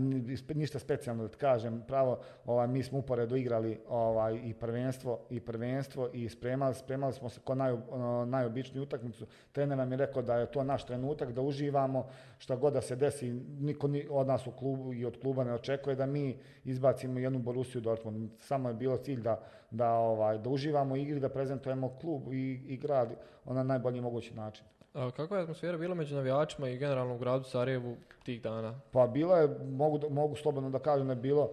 [0.55, 6.09] ništa specijalno da kažem, pravo ovaj, mi smo uporedo igrali ovaj, i prvenstvo i prvenstvo
[6.13, 9.25] i spremali, spremali smo se ko naj, ono, najobičniju utakmicu.
[9.51, 12.07] Trener nam je rekao da je to naš trenutak, da uživamo,
[12.37, 15.53] šta god da se desi, niko ni, od nas u klubu i od kluba ne
[15.53, 18.31] očekuje da mi izbacimo jednu Borusiju Dortmund.
[18.39, 19.39] Samo je bilo cilj da,
[19.71, 23.15] da, ovaj, da uživamo igri, da prezentujemo klub i, i grad
[23.45, 24.65] na najbolji mogući način.
[24.95, 28.79] A kakva je atmosfera bila među navijačima i generalno u gradu Sarajevu tih dana?
[28.91, 31.51] Pa bila je, mogu, mogu slobodno da kažem da je bilo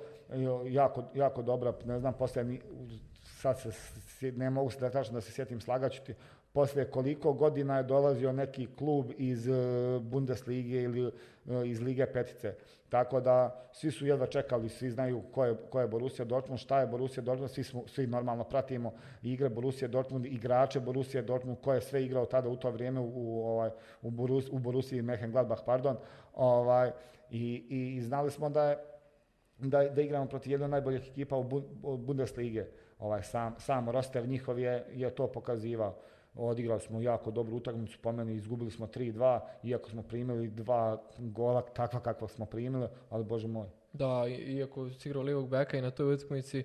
[0.66, 2.60] jako, jako dobra, ne znam, poslije,
[3.24, 6.14] sad se, ne mogu se da kažem da se sjetim, slagaću ti,
[6.52, 9.52] poslije koliko godina je dolazio neki klub iz e,
[10.00, 11.10] Bundeslige ili e,
[11.64, 12.54] iz Lige Petice.
[12.88, 16.80] Tako da svi su jedva čekali, svi znaju ko je, ko je Borussia Dortmund, šta
[16.80, 18.92] je Borussia Dortmund, svi, smo, svi normalno pratimo
[19.22, 23.46] igre Borussia Dortmund, igrače Borussia Dortmund, ko je sve igrao tada u to vrijeme u,
[23.46, 23.70] ovaj,
[24.02, 25.96] u, Borus, u Borussiji Mönchengladbach, pardon.
[26.34, 26.90] Ovaj,
[27.30, 28.78] i, i, znali smo da je
[29.58, 32.66] da, da igramo protiv jedne od najboljih ekipa u Bundeslige.
[32.98, 35.94] Ovaj, sam, sam roster njihov je, je to pokazivao.
[36.34, 41.62] Odigrali smo jako dobru utakmicu, po meni izgubili smo 3-2, iako smo primili dva gola
[41.62, 43.66] takva kakva smo primili, ali bože moj.
[43.92, 46.64] Da, iako si igrao lijevog beka i na toj utakmici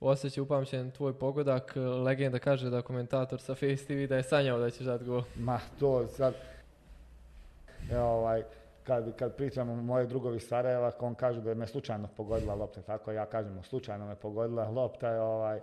[0.00, 4.70] osjeća upamćen tvoj pogodak, legenda kaže da komentator sa Face TV da je sanjao da
[4.70, 5.22] ćeš dati gol.
[5.36, 6.34] Ma to sad,
[7.92, 8.42] evo, ovaj,
[8.82, 13.12] kad, kad pričamo moje drugovi Sarajeva, on kaže da je me slučajno pogodila lopta, tako
[13.12, 15.60] ja kažem, slučajno me pogodila lopta, je, ovaj,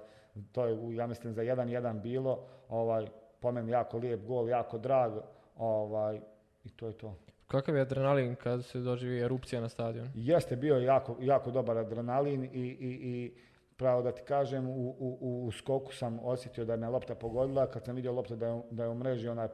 [0.52, 2.40] to je, ja mislim, za 1-1 bilo,
[2.70, 3.08] ovaj,
[3.40, 5.12] po meni jako lijep gol, jako drag,
[5.58, 6.20] ovaj,
[6.66, 7.16] i to je to.
[7.48, 10.08] Kakav je adrenalin kad se doživi erupcija na stadion?
[10.16, 13.34] Jeste bio jako, jako dobar adrenalin i, i, i
[13.78, 17.86] pravo da ti kažem, u, u, u skoku sam osjetio da me lopta pogodila, kad
[17.86, 19.48] sam vidio loptu da je, da je u mreži, onaj,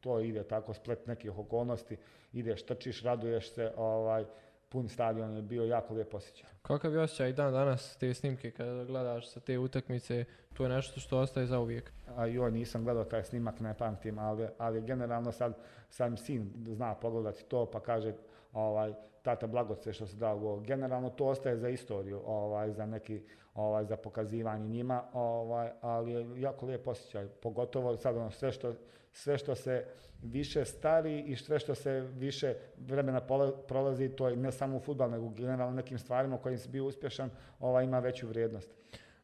[0.00, 1.96] to ide tako splet nekih okolnosti,
[2.32, 4.24] ideš, trčiš, raduješ se, ovaj,
[4.68, 6.50] pun stadion je bio jako lijep osjećaj.
[6.62, 11.00] Kakav je osjećaj dan danas te snimke kada gledaš sa te utakmice, to je nešto
[11.00, 11.92] što ostaje za uvijek?
[12.16, 15.58] A joj, nisam gledao taj snimak, ne pamtim, ali, ali generalno sad
[15.90, 18.14] sam sin zna pogledati to pa kaže,
[18.52, 18.92] ovaj,
[19.22, 20.60] tata Blagoce što se dao.
[20.60, 23.22] Generalno to ostaje za istoriju, ovaj, za neki,
[23.56, 28.72] ovaj, za pokazivanje njima, ovaj, ali je jako lijep osjećaj, pogotovo sad ono sve što,
[29.12, 29.84] sve što se
[30.22, 33.20] više stari i sve što se više vremena
[33.68, 36.84] prolazi, to je ne samo u futbal, nego generalno nekim stvarima u kojim si bio
[36.84, 37.30] uspješan,
[37.60, 38.74] ovaj, ima veću vrijednost.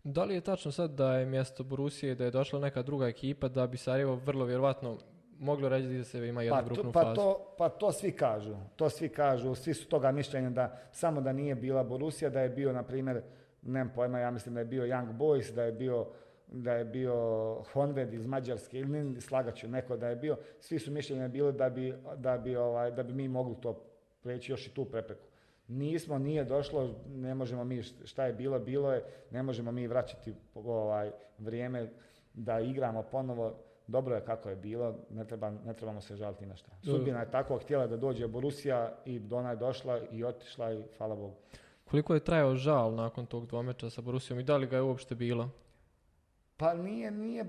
[0.05, 3.49] Da li je tačno sad da je mjesto Borusije, da je došla neka druga ekipa,
[3.49, 4.99] da bi Sarajevo vrlo vjerovatno
[5.39, 7.15] moglo reći da se ima jednu pa, grupnu pa fazu?
[7.15, 11.33] To, pa to svi kažu, to svi kažu, svi su toga mišljenja da samo da
[11.33, 13.23] nije bila Borusija, da je bio, na primjer,
[13.63, 16.07] nemam pojma, ja mislim da je bio Young Boys, da je bio
[16.53, 17.15] da je bio
[17.73, 21.95] Honved iz Mađarske ili slagaću neko da je bio, svi su mišljenja bili da bi,
[22.17, 23.85] da bi, ovaj, da bi mi mogli to
[24.23, 25.27] preći još i tu prepreku.
[25.69, 30.35] Nismo, nije došlo, ne možemo mi, šta je bilo, bilo je, ne možemo mi vraćati
[30.55, 31.89] ovaj, vrijeme
[32.35, 33.55] da igramo ponovo,
[33.87, 36.71] dobro je kako je bilo, ne, treba, ne trebamo se žaliti na šta.
[36.85, 41.15] Sudbina je tako htjela da dođe Borusija i ona je došla i otišla i hvala
[41.17, 41.35] Bogu.
[41.93, 45.15] Koliko je trajao žal nakon tog dvomeča sa Borusijom i da li ga je uopšte
[45.15, 45.51] bilo?
[46.57, 47.45] Pa nije, nije,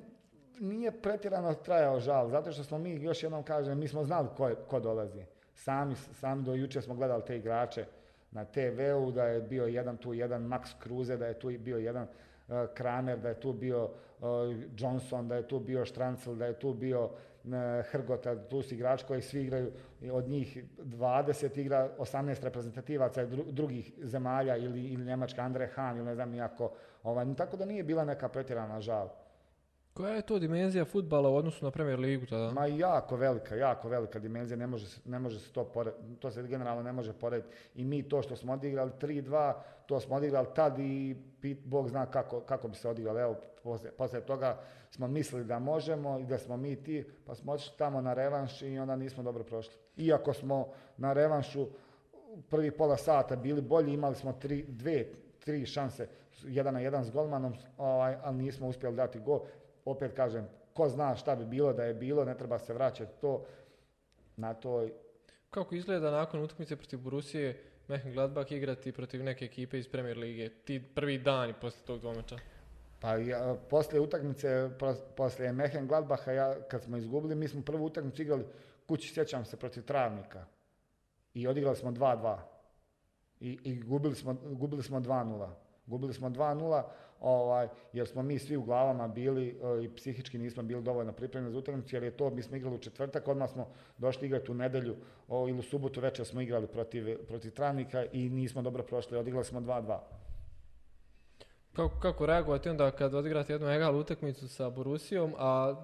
[0.60, 4.52] nije pretjerano trajao žal, zato što smo mi, još jednom kažem, mi smo znali ko,
[4.68, 5.24] ko dolazi.
[5.56, 7.86] Sami, sami do jučer smo gledali te igrače
[8.32, 12.04] na TV-u, da je bio jedan tu, jedan Max Kruze, da je tu bio jedan
[12.04, 14.28] uh, Kramer, da je tu bio uh,
[14.78, 17.10] Johnson, da je tu bio Štrancel, da je tu bio
[17.92, 19.72] Hrgota, tu su igrači koji svi igraju,
[20.12, 26.16] od njih 20 igra 18 reprezentativaca drugih zemalja ili, ili Njemačka, Andre Han ili ne
[26.16, 26.72] znam nijako.
[27.04, 29.10] Ovaj, tako da nije bila neka pretjerana žal.
[29.94, 32.52] Koja je to dimenzija futbala u odnosu na Premier ligu tada?
[32.52, 36.44] Ma jako velika, jako velika dimenzija, ne može, ne može se to porediti, to se
[36.44, 37.56] generalno ne može porediti.
[37.76, 39.54] I mi to što smo odigrali 3-2,
[39.86, 41.16] to smo odigrali tad i
[41.66, 43.22] Bog zna kako, kako bi se odigrali.
[43.22, 47.52] Evo, poslije, poslije toga smo mislili da možemo i da smo mi ti, pa smo
[47.52, 49.74] otišli tamo na revanš i onda nismo dobro prošli.
[49.98, 50.68] Iako smo
[50.98, 51.68] na revanšu
[52.50, 55.06] prvi pola sata bili bolji, imali smo tri, dve,
[55.40, 56.08] tri šanse,
[56.44, 59.40] jedan na jedan s golmanom, ovaj, ali nismo uspjeli dati gol
[59.86, 63.46] opet kažem, ko zna šta bi bilo da je bilo, ne treba se vraćati to
[64.36, 64.94] na toj...
[65.50, 67.64] Kako izgleda nakon utakmice protiv Borusije
[68.14, 70.50] Gladbach igrati protiv neke ekipe iz Premier Lige?
[70.50, 72.38] Ti prvi dani poslije tog dvomeča?
[73.00, 74.70] Pa ja, poslije utakmice,
[75.16, 75.54] poslije
[75.88, 78.46] Gladbacha, ja, kad smo izgubili, mi smo prvu utakmicu igrali
[78.88, 80.46] kući, sjećam se, protiv Travnika.
[81.34, 82.38] I odigrali smo 2-2.
[83.40, 85.50] I, i gubili smo, gubili smo 2-0.
[85.86, 86.84] Gubili smo 2-0,
[87.24, 91.60] ovaj, jer smo mi svi u glavama bili i psihički nismo bili dovoljno pripremljeni za
[91.60, 93.68] utakmicu, jer je to, mi smo igrali u četvrtak, odmah smo
[93.98, 94.96] došli igrati u nedelju
[95.28, 99.46] o, ili u subotu večer smo igrali protiv, protiv Travnika i nismo dobro prošli, odigrali
[99.46, 99.98] smo 2-2.
[101.74, 105.76] Kako, kako reagovati onda kad odigrate jednu egal utakmicu sa Borusijom, a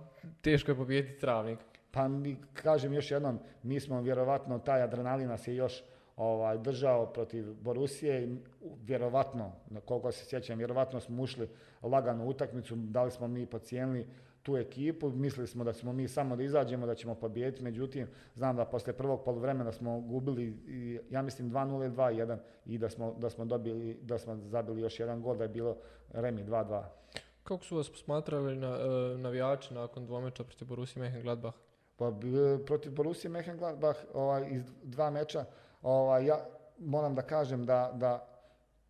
[0.41, 1.59] teško je pobijediti Travnik?
[1.91, 5.83] Pa mi, kažem još jednom, mi smo vjerovatno, taj adrenalin nas je još
[6.19, 8.37] ovaj, držao protiv Borusije i
[8.83, 9.51] vjerovatno,
[9.85, 11.49] koliko se sjećam, vjerovatno smo ušli
[11.83, 14.07] lagano u utakmicu, da li smo mi pocijenili
[14.43, 18.55] tu ekipu, mislili smo da smo mi samo da izađemo, da ćemo pobijediti, međutim, znam
[18.55, 23.15] da poslije prvog poluvremena smo gubili, i, ja mislim 2-0 ili 2-1 i da smo,
[23.17, 25.77] da smo dobili, da smo zabili još jedan gol, da je bilo
[26.11, 26.83] remi 2-2.
[27.43, 31.57] Kako su vas posmatrali na, e, navijači nakon dvomeča protiv Borusije Mehengladbach?
[31.97, 32.11] Pa
[32.65, 35.45] protiv Borusije Mehengladbach ovaj, iz dva meča
[35.81, 36.45] Ovaj, ja
[36.79, 38.27] moram da kažem da, da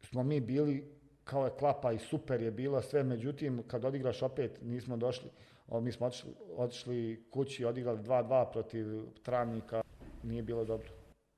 [0.02, 4.60] smo mi bili kao je klapa i super je bilo sve, međutim kad odigraš opet
[4.62, 5.30] nismo došli,
[5.68, 8.86] o, mi smo otišli, otišli kući odigrali 2-2 protiv
[9.24, 9.82] Travnika,
[10.24, 10.90] nije bilo dobro.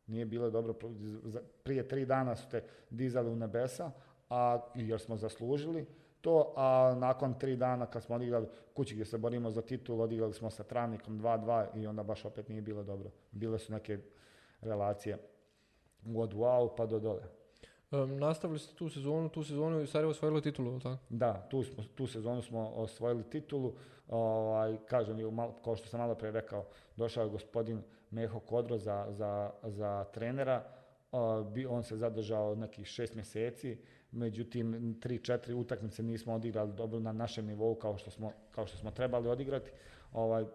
[0.08, 0.74] Nije bilo dobro,
[1.64, 3.92] prije tri dana su te dizali u nebesa,
[4.30, 5.86] a, jer smo zaslužili
[6.22, 10.34] to, a nakon tri dana kad smo odigrali kući gdje se borimo za titul, odigrali
[10.34, 13.10] smo sa Travnikom 2-2 i onda baš opet nije bilo dobro.
[13.32, 13.98] Bile su neke
[14.62, 15.18] relacije
[16.16, 17.24] od wow pa do dole.
[17.92, 21.04] Um, nastavili ste tu sezonu, tu sezonu i Sarajevo osvojilo titulu, tako?
[21.10, 23.74] Da, tu, smo, tu sezonu smo osvojili titulu.
[24.08, 25.18] Ovaj, kažem,
[25.64, 27.82] kao što sam malo pre rekao, došao je gospodin
[28.12, 30.64] Meho Kodro za, za, za trenera.
[31.70, 33.78] on se zadržao nekih šest mjeseci,
[34.12, 38.78] međutim, tri, četiri utakmice nismo odigrali dobro na našem nivou kao što smo, kao što
[38.78, 39.72] smo trebali odigrati.
[40.14, 40.46] Ovaj,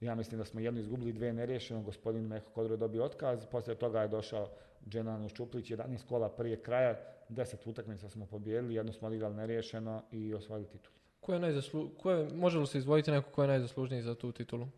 [0.00, 3.78] ja mislim da smo jednu izgubili, dve neriješeno, gospodin Meho Kodro je dobio otkaz, poslije
[3.78, 4.48] toga je došao
[4.88, 10.34] Dženano Šuplić, 11 kola prije kraja, 10 utakmica smo pobijedili, jedno smo odigrali neriješeno i
[10.34, 10.94] osvojili titulu.
[11.20, 11.90] Ko je najzaslu...
[12.02, 12.28] Ko je...
[12.34, 14.68] Može li se izdvojiti neko ko je najzaslužniji za tu titulu?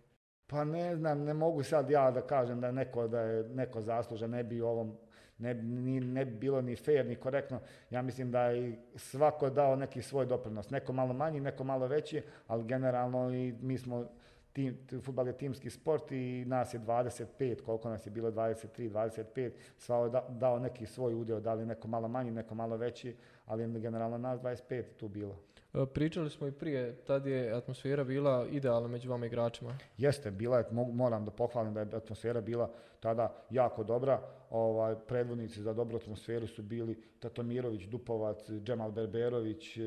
[0.46, 3.80] Pa ne znam, ne mogu sad ja da kažem da je neko, da je neko
[3.80, 4.96] zaslužan, ne bi ovom
[5.38, 7.60] ne, ni, ne bi bilo ni fair, ni korektno.
[7.90, 10.70] Ja mislim da je svako dao neki svoj doprinos.
[10.70, 14.08] Neko malo manji, neko malo veći, ali generalno i mi smo
[14.54, 19.50] tim, futbal je timski sport i nas je 25, koliko nas je bilo, 23, 25,
[19.78, 23.62] svao je dao neki svoj udio, da li neko malo manji, neko malo veći, ali
[23.62, 25.36] je generalno nas 25 tu bilo.
[25.74, 29.78] E, pričali smo i prije, tad je atmosfera bila idealna među vama igračima.
[29.98, 34.20] Jeste, bila je, moram da pohvalim da je atmosfera bila tada jako dobra.
[34.50, 39.80] Ovaj, predvodnici za dobru atmosferu su bili Tatomirović, Dupovac, Džemal Berberović, e,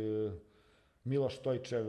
[1.08, 1.86] Miloš Stojčev,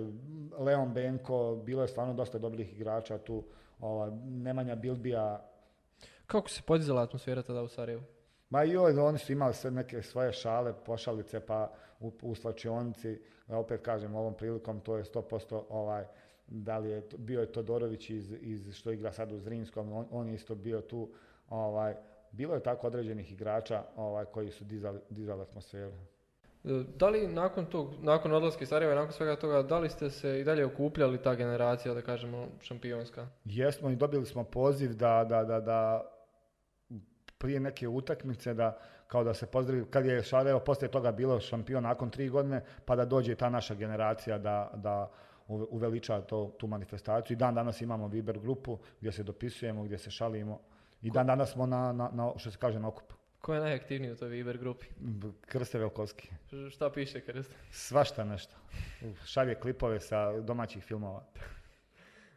[0.58, 3.44] Leon Benko, bilo je stvarno dosta dobrih igrača tu,
[3.80, 5.44] ovaj, Nemanja Bilbija.
[6.26, 8.02] Kako se podizala atmosfera tada u Sarajevu?
[8.50, 13.82] Ma joj, oni su imali sve neke svoje šale, pošalice, pa u, u slačionici, opet
[13.82, 16.04] kažem, ovom prilikom to je 100% ovaj,
[16.46, 20.28] da li je, bio je Todorović iz, iz što igra sad u Zrinskom, on, on
[20.28, 21.10] je isto bio tu,
[21.48, 21.94] ovaj,
[22.32, 25.92] bilo je tako određenih igrača ovaj, koji su dizali, dizali atmosferu.
[26.68, 29.90] E, da li nakon tog, nakon odlaska iz Sarajeva i nakon svega toga, da li
[29.90, 33.26] ste se i dalje okupljali ta generacija, da kažemo, šampionska?
[33.44, 36.10] Jesmo i dobili smo poziv da, da, da, da
[37.38, 41.82] prije neke utakmice da kao da se pozdravi, kad je Šarevo poslije toga bilo šampion
[41.82, 45.10] nakon tri godine, pa da dođe ta naša generacija da, da
[45.48, 47.34] uveliča to, tu manifestaciju.
[47.34, 50.60] I dan danas imamo Viber grupu gdje se dopisujemo, gdje se šalimo.
[51.02, 53.17] I dan danas smo na, na, na što se kaže, na okupu.
[53.41, 54.86] Ko je najaktivniji u toj Viber grupi?
[55.41, 56.30] Krste Velkovski.
[56.70, 57.55] šta piše Krste?
[57.70, 58.55] Svašta nešto.
[59.24, 61.24] Šalje klipove sa domaćih filmova.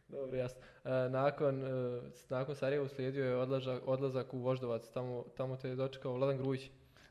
[0.08, 0.60] Dobro, jasno.
[0.84, 5.76] E, nakon, e, nakon Sarajeva uslijedio je odlazak, odlazak u Voždovac, tamo, tamo te je
[5.76, 6.70] dočekao Vladan Grujić.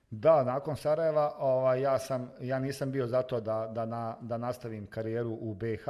[0.10, 4.88] Da, nakon Sarajeva ovaj, ja, sam, ja nisam bio zato da, da, na, da nastavim
[4.88, 5.88] karijeru u BH,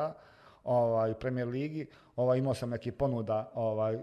[0.64, 1.88] ovaj, Premier Ligi.
[2.16, 4.02] Ovaj, imao sam neki ponuda, ovaj,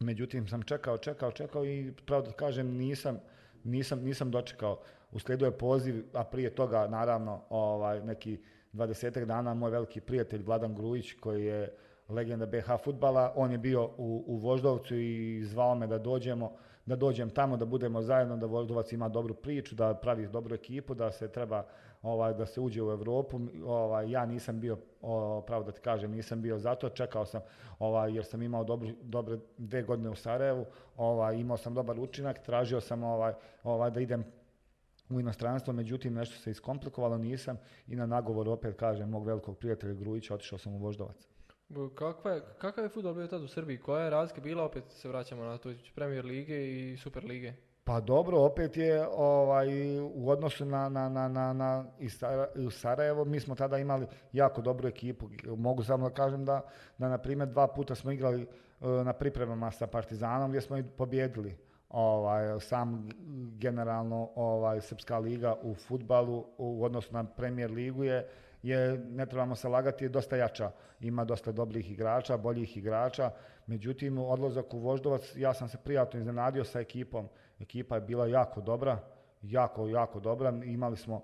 [0.00, 3.18] međutim sam čekao, čekao, čekao i pravo da kažem nisam,
[3.64, 4.80] nisam, nisam dočekao.
[5.12, 8.38] Uslijedio je poziv, a prije toga naravno ovaj, neki
[8.72, 11.76] dvadesetak dana moj veliki prijatelj Vladan Grujić koji je
[12.08, 16.52] legenda BH futbala, on je bio u, u Voždovcu i zvao me da dođemo,
[16.86, 20.94] da dođem tamo, da budemo zajedno, da Voždovac ima dobru priču, da pravi dobru ekipu,
[20.94, 21.66] da se treba
[22.02, 23.40] ovaj, da se uđe u Europu.
[23.64, 24.76] Ovaj, ja nisam bio,
[25.46, 27.40] pravo da ti kažem, nisam bio zato, čekao sam
[27.78, 30.64] ovaj, jer sam imao dobru, dobre dve godine u Sarajevu,
[30.96, 33.32] ovaj, imao sam dobar učinak, tražio sam ovaj,
[33.62, 34.24] ovaj, da idem
[35.10, 39.94] u inostranstvo, međutim nešto se iskomplikovalo, nisam i na nagovor opet kažem mog velikog prijatelja
[39.94, 41.28] Grujića otišao sam u Voždovac.
[41.94, 43.78] Kakva je, kakav je futbol bio tad u Srbiji?
[43.78, 44.64] Koja je razlika bila?
[44.64, 47.52] Opet se vraćamo na to Premier lige i Super lige.
[47.86, 51.84] Pa dobro, opet je ovaj, u odnosu na, na, na, na, na
[52.66, 55.28] u Sarajevo, mi smo tada imali jako dobru ekipu.
[55.56, 56.62] Mogu samo da kažem da,
[56.98, 58.46] da na primjer, dva puta smo igrali e,
[58.86, 61.58] na pripremama sa Partizanom gdje smo i pobjedili.
[61.90, 63.08] Ovaj, sam
[63.58, 68.28] generalno ovaj, Srpska liga u futbalu u odnosu na Premier ligu je
[68.62, 70.70] je, ne trebamo se lagati, je dosta jača.
[71.00, 73.30] Ima dosta dobrih igrača, boljih igrača.
[73.66, 77.28] Međutim, odlazak u Voždovac, ja sam se prijatno iznenadio sa ekipom.
[77.60, 78.98] Ekipa je bila jako dobra,
[79.42, 80.50] jako, jako dobra.
[80.64, 81.22] Imali smo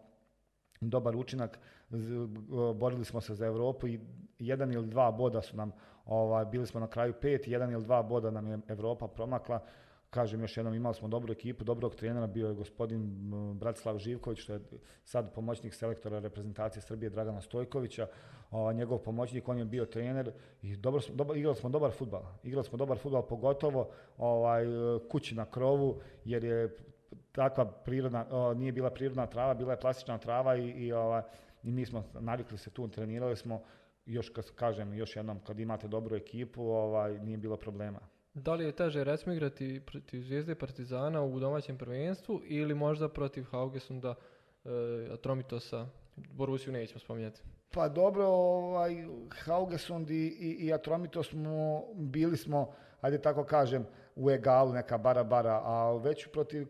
[0.81, 1.59] dobar učinak,
[2.75, 4.01] borili smo se za Europu i
[4.39, 5.73] jedan ili dva boda su nam,
[6.07, 9.61] ovaj, bili smo na kraju pet, jedan ili dva boda nam je Europa promakla
[10.13, 14.53] kažem još jednom, imali smo dobru ekipu, dobrog trenera, bio je gospodin Bratislav Živković, što
[14.53, 14.61] je
[15.05, 18.07] sad pomoćnik selektora reprezentacije Srbije Dragana Stojkovića,
[18.51, 20.33] o, njegov pomoćnik, on je bio trener
[20.63, 22.23] i dobro, dobar, igrali smo dobar futbal.
[22.43, 24.65] Igrali smo dobar futbal, pogotovo ovaj,
[25.11, 26.77] kući na krovu, jer je
[27.33, 31.23] takva prirodna, o, nije bila prirodna trava, bila je plastična trava i, i, ovaj,
[31.63, 33.63] i mi smo navikli se tu, trenirali smo,
[34.07, 38.01] još kad kažem, još jednom, kad imate dobru ekipu, ovaj, nije bilo problema.
[38.35, 43.45] Da li je teže recimo igrati protiv Zvijezde Partizana u domaćem prvenstvu ili možda protiv
[43.45, 44.15] Haugesunda,
[44.65, 44.69] e,
[45.13, 47.43] Atromitosa, Borusiju nećemo spominjati?
[47.71, 49.05] Pa dobro, ovaj,
[49.45, 55.25] Haugesund i, i, i Atromitos smo, bili smo, ajde tako kažem, u egalu neka bara
[55.25, 56.67] bara, a već protiv,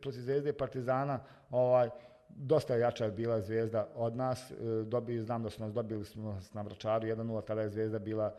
[0.00, 1.20] protiv Zvijezde i Partizana,
[1.50, 1.88] ovaj,
[2.28, 4.54] dosta jača je bila Zvijezda od nas, e,
[4.84, 8.34] dobili, znam da su nas dobili smo na Vračaru 1-0, tada je Zvijezda bila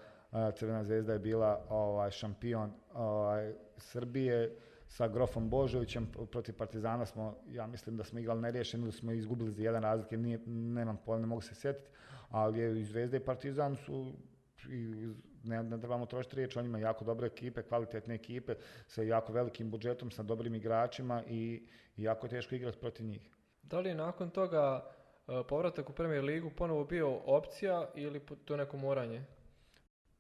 [0.56, 4.56] Crvena zvezda je bila ovaj, šampion ovaj, Srbije
[4.88, 9.52] sa Grofom Božovićem protiv Partizana smo, ja mislim da smo igrali nerješeno ili smo izgubili
[9.52, 11.90] za jedan razlike, nije, nemam pojma, ne mogu se sjetiti,
[12.30, 14.14] ali je i Zvezda i Partizan su
[14.70, 15.14] i
[15.44, 18.56] ne, ne trebamo trošiti riječ, on ima jako dobre ekipe, kvalitetne ekipe
[18.88, 21.68] sa jako velikim budžetom, sa dobrim igračima i,
[21.98, 23.30] i jako teško igrati protiv njih.
[23.64, 24.86] Da li je nakon toga
[25.28, 29.24] e, povratak u Premier ligu ponovo bio opcija ili to neko moranje?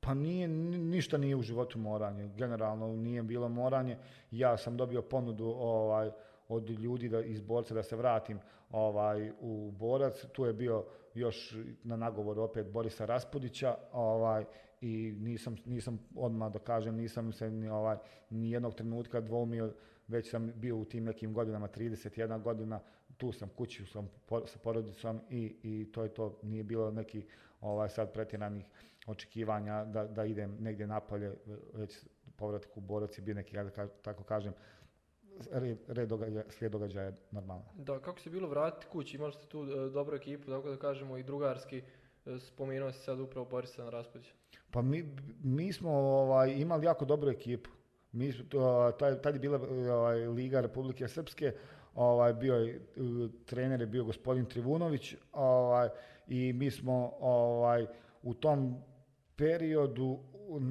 [0.03, 2.29] Pa nije, ništa nije u životu moranje.
[2.37, 3.97] Generalno nije bilo moranje.
[4.31, 6.11] Ja sam dobio ponudu ovaj,
[6.47, 8.39] od ljudi da, iz borca da se vratim
[8.71, 10.25] ovaj, u borac.
[10.31, 14.45] Tu je bio još na nagovor opet Borisa Raspudića ovaj,
[14.81, 17.97] i nisam, nisam odmah da kažem, nisam se ni, ovaj,
[18.29, 19.73] ni jednog trenutka dvoumio,
[20.07, 22.79] već sam bio u tim nekim godinama, 31 godina,
[23.17, 24.09] tu sam kući sam
[24.45, 27.25] sa porodicom i, i to je to, nije bilo neki
[27.61, 28.65] ovaj, sad pretjeranih
[29.07, 31.33] očekivanja da, da idem negdje napolje,
[31.73, 34.53] već povratak u Borac je bio neki, da tako kažem,
[35.51, 37.65] red, red događaja, slijed događaja je normalno.
[37.75, 39.17] Da, kako se bilo vratiti kući?
[39.17, 41.81] Imali ste tu e, dobru ekipu, tako da kažemo i drugarski,
[42.25, 44.33] e, spomenuo si sad upravo Borisa na Raspudića.
[44.71, 47.69] Pa mi, mi smo ovaj, imali jako dobru ekipu.
[48.13, 48.33] Mi,
[48.99, 49.59] taj, tad je bila
[49.91, 51.53] ovaj, Liga Republike Srpske,
[51.95, 52.81] ovaj, bio je,
[53.45, 55.89] trener je bio gospodin Trivunović ovaj,
[56.27, 57.85] i mi smo ovaj,
[58.23, 58.83] u tom
[59.35, 60.19] periodu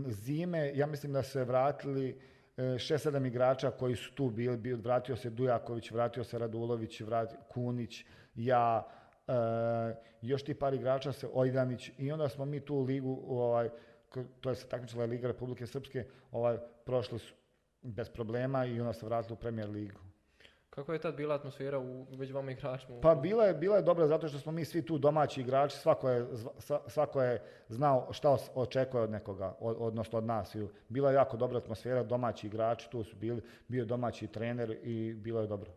[0.06, 2.20] zime, ja mislim da se vratili
[2.56, 7.02] e, šest, sedam igrača koji su tu bili, vratio se Dujaković, vratio se Radulović,
[7.48, 8.86] Kunić, ja,
[9.28, 9.32] e,
[10.22, 13.70] još ti par igrača se Ojdanić i onda smo mi tu ligu, ovaj,
[14.40, 17.34] to je se takmičila Liga Republike Srpske, ovaj, prošli su
[17.82, 20.00] bez problema i onda se vratili u Premier ligu.
[20.70, 23.00] Kako je tad bila atmosfera u već vama igračima?
[23.00, 26.10] Pa bila je, bila je dobra zato što smo mi svi tu domaći igrači, svako
[26.10, 26.26] je,
[26.86, 30.56] svako je znao šta očekuje od nekoga, odnosno od nas.
[30.88, 35.40] Bila je jako dobra atmosfera, domaći igrači tu su bili, bio domaći trener i bilo
[35.40, 35.70] je dobro.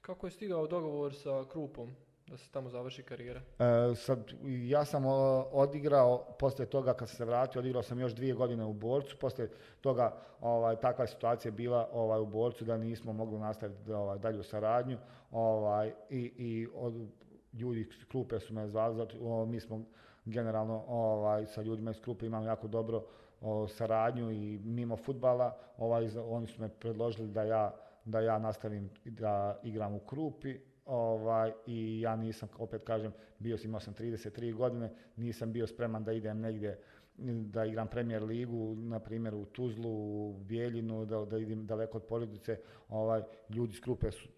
[0.00, 1.96] Kako je stigao dogovor sa Krupom?
[2.26, 3.40] Da se tamo završi karijera?
[3.40, 5.04] E, sad, ja sam
[5.52, 9.50] odigrao, poslije toga kad sam se vratio, odigrao sam još dvije godine u Borcu, poslije
[9.80, 14.42] toga ovaj, takva situacija je bila ovaj, u Borcu da nismo mogli nastaviti ovaj, dalju
[14.42, 14.98] saradnju
[15.30, 17.08] ovaj, i, i od,
[17.52, 19.84] ljudi iz klupe su me zvali, zato, mi smo
[20.24, 23.04] generalno ovaj, sa ljudima iz klupe imamo jako dobro
[23.40, 28.90] o, saradnju i mimo futbala, ovaj, oni su me predložili da ja, da ja nastavim
[29.04, 34.54] da igram u Krupi, Ovaj, I ja nisam, opet kažem, bio sam, imao sam 33
[34.54, 36.78] godine, nisam bio spreman da idem negdje
[37.18, 39.90] da igram premijer ligu, na primjer u Tuzlu,
[40.30, 42.58] u Bijeljinu, da, da idem daleko od porodice.
[42.88, 44.28] Ovaj, ljudi iz Krupe su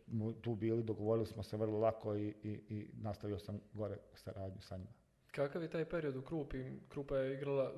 [0.41, 4.77] tu bili, dogovorili smo se vrlo lako i, i, i nastavio sam gore saradnju sa
[4.77, 4.91] njima.
[5.31, 6.65] Kakav je taj period u Krupi?
[6.89, 7.73] Krupa je igrala,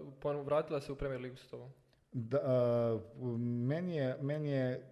[0.44, 1.70] vratila se u premijer ligu s tobom?
[2.12, 3.00] Da,
[3.68, 4.82] meni, je, meni je,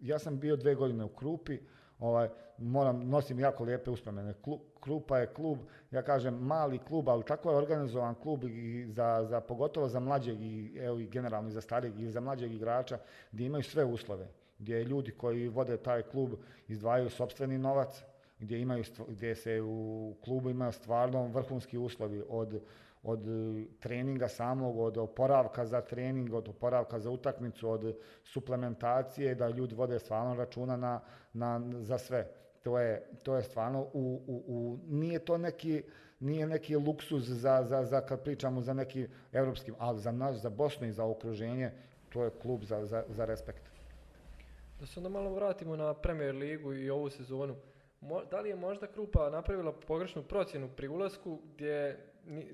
[0.00, 1.58] ja sam bio dve godine u Krupi,
[1.98, 4.34] ovaj, moram, nosim jako lijepe uspomene.
[4.80, 5.58] Krupa je klub,
[5.90, 10.42] ja kažem mali klub, ali tako je organizovan klub i za, za, pogotovo za mlađeg
[10.42, 12.98] i, evo, i generalno i za starijeg i za mlađeg igrača
[13.32, 14.28] gdje imaju sve uslove,
[14.58, 16.32] gdje ljudi koji vode taj klub
[16.68, 18.04] izdvajaju sobstveni novac,
[18.38, 22.60] gdje, imaju, gdje se u klubu ima stvarno vrhunski uslovi od
[23.06, 29.48] od e, treninga samog, od oporavka za trening, od oporavka za utakmicu, od suplementacije, da
[29.48, 31.00] ljudi vode stvarno računa na,
[31.32, 32.26] na, za sve.
[32.66, 35.82] To je, to je stvarno, u, u, u, nije to neki,
[36.20, 40.50] nije neki luksuz za, za, za, kad pričamo za neki evropski, ali za nas, za
[40.50, 41.70] Bosnu i za okruženje,
[42.08, 43.62] to je klub za, za, za respekt.
[44.80, 47.56] Da se onda malo vratimo na Premier ligu i ovu sezonu.
[48.30, 51.98] da li je možda Krupa napravila pogrešnu procjenu pri ulasku gdje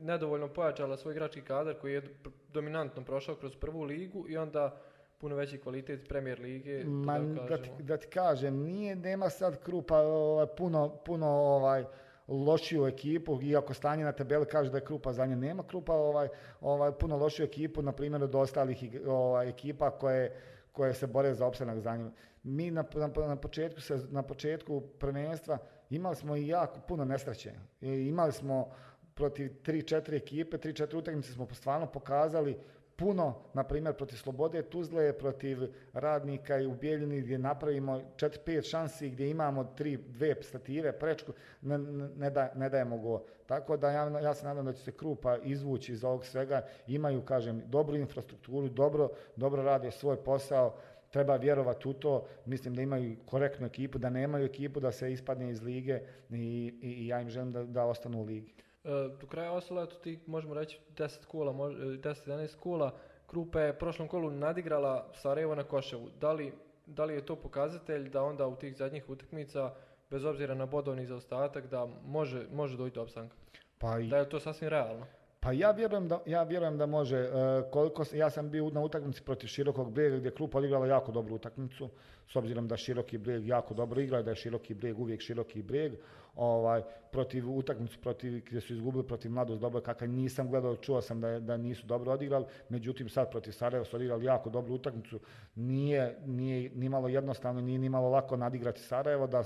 [0.00, 2.14] nedovoljno pojačala svoj igrački kadar koji je
[2.52, 4.80] dominantno prošao kroz prvu ligu i onda
[5.22, 6.84] puno veći kvalitet premijer lige.
[6.84, 11.84] Ma, da, ti, da, ti, kažem, nije, nema sad Krupa ovaj, puno, puno ovaj,
[12.28, 16.28] lošiju ekipu, iako stanje na tabeli kaže da je Krupa za nje, nema Krupa ovaj,
[16.60, 20.40] ovaj, puno lošiju ekipu, na primjer od ostalih ovaj, ekipa koje,
[20.72, 22.12] koje se bore za opstanak za njim.
[22.42, 25.58] Mi na, na, na, početku, se, na početku prvenstva
[25.90, 27.52] imali smo i jako puno nesreće.
[27.80, 28.68] I imali smo
[29.14, 32.58] protiv 3-4 ekipe, 3-4 utakmice smo stvarno pokazali
[32.96, 35.58] puno, na primjer protiv Slobode Tuzle, protiv
[35.92, 41.78] radnika i u Bijeljini gdje napravimo 4-5 šansi gdje imamo 3, dve stative, prečku, ne,
[42.16, 43.22] ne, da, ne dajemo go.
[43.46, 47.22] Tako da ja, ja se nadam da će se Krupa izvući iz ovog svega, imaju,
[47.22, 50.74] kažem, dobru infrastrukturu, dobro, dobro rade svoj posao,
[51.10, 55.50] treba vjerovati u to, mislim da imaju korektnu ekipu, da nemaju ekipu da se ispadne
[55.50, 58.54] iz lige i, i, i ja im želim da, da ostanu u ligi.
[58.84, 58.88] E,
[59.20, 62.92] do kraja osala, tu ti možemo reći 10 kola, 10-11 e, kola,
[63.26, 66.08] Krupa je prošlom kolu nadigrala Sarajevo na Koševu.
[66.20, 66.52] Da li,
[66.86, 69.70] da li je to pokazatelj da onda u tih zadnjih utakmica,
[70.10, 73.36] bez obzira na bodovni zaostatak, da može, može doći do opstanka?
[73.78, 74.08] Pa i...
[74.08, 75.06] Da je to sasvim realno?
[75.40, 77.16] Pa ja vjerujem da, ja vjerujem da može.
[77.16, 77.30] E,
[77.70, 81.88] koliko, ja sam bio na utakmici protiv Širokog brijega gdje Krupa odigrala jako dobru utakmicu,
[82.32, 85.92] s obzirom da Široki brijeg jako dobro igra da je Široki brijeg uvijek Široki brijeg.
[86.34, 91.20] Ovaj, protiv utakmicu protiv, gdje su izgubili protiv Mladost dobro, kakav nisam gledao, čuo sam
[91.20, 95.20] da, da nisu dobro odigrali, međutim sad protiv Sarajeva su odigrali jako dobru utakmicu.
[95.54, 99.42] Nije, nije ni malo jednostavno, nije ni malo lako nadigrati Sarajevo, da,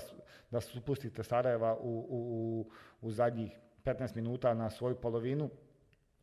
[0.51, 2.65] da pustite Sarajeva u, u,
[3.01, 5.49] u zadnjih 15 minuta na svoju polovinu,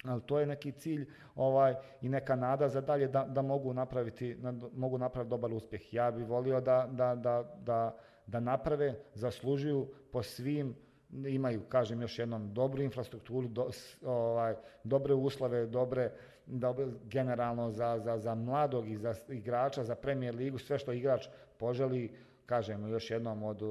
[0.05, 4.37] ali to je neki cilj ovaj, i neka nada za dalje da, da mogu, napraviti,
[4.77, 5.95] mogu napraviti dobar uspjeh.
[5.95, 7.97] Ja bih volio da, da, da, da,
[8.27, 10.75] da naprave, zaslužuju po svim
[11.11, 13.71] imaju, kažem još jednom, dobru infrastrukturu, do,
[14.03, 14.55] ovaj,
[14.85, 16.13] dobre uslove, dobre,
[16.47, 21.27] dobre generalno za, za, za mladog i za igrača, za premijer ligu, sve što igrač
[21.59, 22.13] poželi,
[22.47, 23.63] kažem još jednom, od,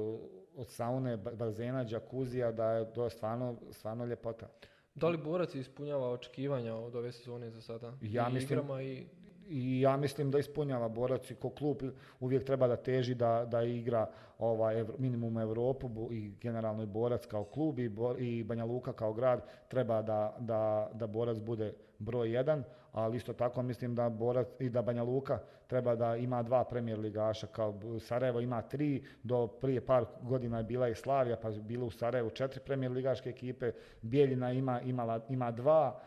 [0.56, 4.48] od saune, bazena, džakuzija, da je to stvarno, stvarno ljepota.
[4.94, 7.92] Da li borac ispunjava očekivanja od ove sezone za sada?
[8.02, 9.06] Ja I mislim, igrama i
[9.48, 11.76] i ja mislim da ispunjava borac i ko klub
[12.20, 14.06] uvijek treba da teži da, da igra
[14.38, 19.44] ovaj, minimum Europu i generalno i borac kao klub i, i Banja Luka kao grad
[19.68, 24.68] treba da, da, da borac bude broj jedan, ali isto tako mislim da borac i
[24.68, 29.86] da Banja Luka treba da ima dva premijer ligaša, kao Sarajevo ima tri, do prije
[29.86, 33.72] par godina je bila i Slavija, pa je bilo u Sarajevu četiri premijer ligaške ekipe,
[34.02, 36.00] Bijeljina ima, imala, ima dva,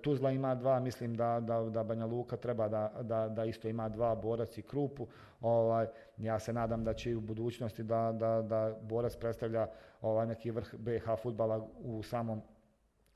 [0.00, 3.88] Tuzla ima dva, mislim da, da, da Banja Luka treba da, da, da isto ima
[3.88, 5.06] dva, Borac i Krupu.
[5.40, 5.86] Ovaj,
[6.18, 9.66] ja se nadam da će i u budućnosti da, da, da Borac predstavlja
[10.00, 12.42] ovaj, neki vrh BH futbala u samom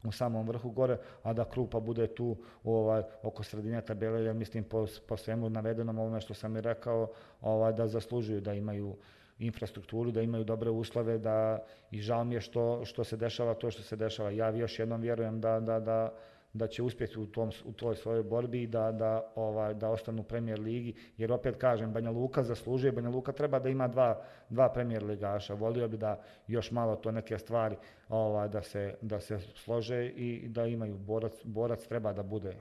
[0.05, 4.65] u samom vrhu gore, a da Krupa bude tu ovaj, oko sredine tabele, jer mislim
[4.65, 8.97] po, po svemu navedenom ovome što sam i rekao, ovaj, da zaslužuju da imaju
[9.39, 11.59] infrastrukturu, da imaju dobre uslove, da
[11.91, 14.31] i žao mi je što, što se dešava to što se dešava.
[14.31, 16.13] Ja još jednom vjerujem da, da, da,
[16.59, 20.21] da će uspjeti u, tom, u toj svojoj borbi i da, da, ovaj, da ostanu
[20.21, 24.23] u premijer ligi, jer opet kažem, Banja Luka zaslužuje, Banja Luka treba da ima dva,
[24.49, 27.77] dva premijer ligaša, volio bi da još malo to neke stvari
[28.09, 30.97] ovaj, da, se, da se slože i da imaju.
[30.97, 32.57] Borac, borac treba da bude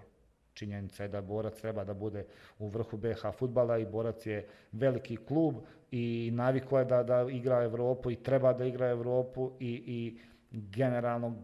[0.56, 2.26] činjenica je da borac treba da bude
[2.60, 5.56] u vrhu BH futbala i borac je veliki klub
[5.92, 10.18] i naviko je da, da igra Europu i treba da igra Europu i, i
[10.52, 11.36] generalno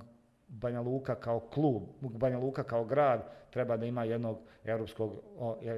[0.51, 5.15] Banja Luka kao klub, Banja Luka kao grad treba da ima jednog europskog,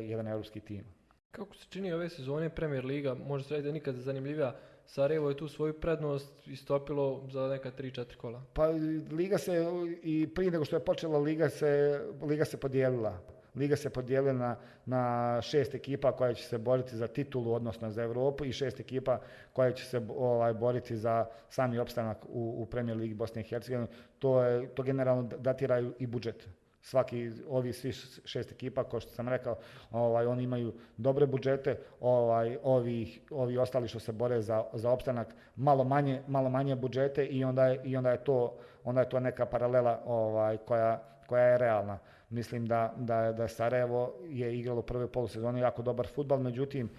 [0.01, 0.85] jedan europski tim.
[1.31, 4.55] Kako se čini ove sezone Premier Liga, može se reći da je nikad zanimljivija,
[4.85, 8.43] Sarajevo je tu svoju prednost istopilo za neka 3-4 kola.
[8.53, 8.67] Pa
[9.11, 9.65] Liga se,
[10.03, 13.19] i prije nego što je počela Liga se, Liga se podijelila.
[13.55, 18.03] Liga se podijelila na, na šest ekipa koja će se boriti za titulu, odnosno za
[18.03, 19.19] Europu i šest ekipa
[19.53, 23.87] koja će se ovaj, boriti za sami opstanak u, u Premier Ligi Bosne i Hercegovine.
[24.19, 26.47] To, je, to generalno datiraju i budžet
[26.83, 27.91] svaki ovi svi
[28.25, 29.57] šest ekipa kao što sam rekao
[29.91, 35.35] ovaj oni imaju dobre budžete ovaj ovi ovi ostali što se bore za, za opstanak
[35.55, 39.19] malo manje malo manje budžete i onda je, i onda je to onda je to
[39.19, 41.99] neka paralela ovaj koja koja je realna
[42.33, 46.89] Mislim da, da, da Sarajevo je igralo u prvoj polusezoni jako dobar futbal, međutim,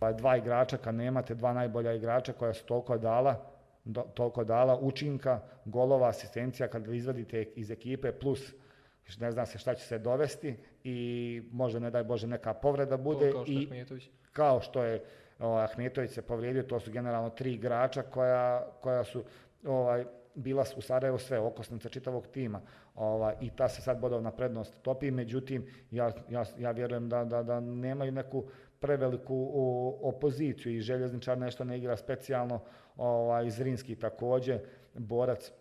[0.00, 3.50] ovaj, dva igrača, kad nemate dva najbolja igrača koja su toliko dala,
[3.84, 8.54] do, toliko dala učinka, golova, asistencija, kad izvadite iz ekipe, plus
[9.20, 13.32] ne zna se šta će se dovesti i možda ne daj Bože neka povreda bude.
[13.32, 13.68] kao što i
[14.32, 15.04] kao što je
[15.38, 19.24] ovaj, Ahmetović se povrijedio, to su generalno tri igrača koja, koja su
[19.66, 20.04] ovaj,
[20.34, 22.60] bila u Sarajevo sve, okosnica čitavog tima
[22.94, 27.42] ovaj, i ta se sad bodovna prednost topi, međutim ja, ja, ja vjerujem da, da,
[27.42, 28.44] da nemaju neku
[28.80, 32.60] preveliku o, opoziciju i željezničar nešto ne igra specijalno,
[32.96, 34.60] ovaj, Zrinski također,
[34.94, 35.52] borac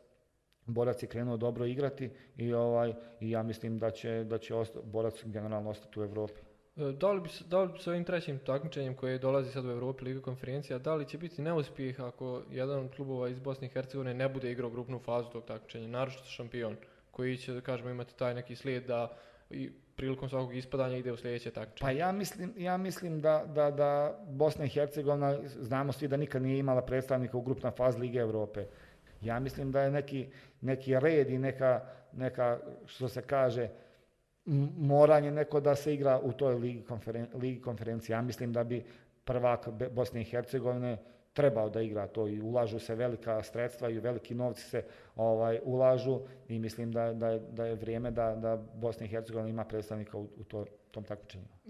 [0.65, 4.79] Borac je krenuo dobro igrati i ovaj i ja mislim da će da će osta,
[4.83, 6.41] Borac generalno ostati u Europi.
[6.75, 9.69] E, da li, bi, da li bi s ovim trećim takmičenjem koje dolazi sad u
[9.69, 13.69] Europi Liga konferencija, da li će biti neuspjeh ako jedan od klubova iz Bosne i
[13.69, 16.75] Hercegovine ne bude igrao grupnu fazu tog takmičenja, naročito šampion,
[17.11, 19.11] koji će, da kažemo, imati taj neki slijed da
[19.49, 21.87] i prilikom svakog ispadanja ide u sljedeće takmičenje?
[21.87, 26.41] Pa ja mislim, ja mislim da, da, da Bosna i Hercegovina, znamo svi da nikad
[26.41, 28.65] nije imala predstavnika u grupna faz Lige Europe.
[29.21, 30.27] Ja mislim da je neki,
[30.61, 31.81] neki red i neka,
[32.13, 33.69] neka, što se kaže,
[34.77, 38.13] moranje neko da se igra u toj ligi, konferen, ligi konferencije.
[38.13, 38.83] Ja mislim da bi
[39.25, 40.97] prvak Bosne i Hercegovine
[41.33, 44.83] trebao da igra to i ulažu se velika sredstva i veliki novci se
[45.15, 49.49] ovaj ulažu i mislim da, da, je, da je vrijeme da, da Bosna i Hercegovina
[49.49, 51.45] ima predstavnika u, u to, tom takmičenju.
[51.65, 51.69] E,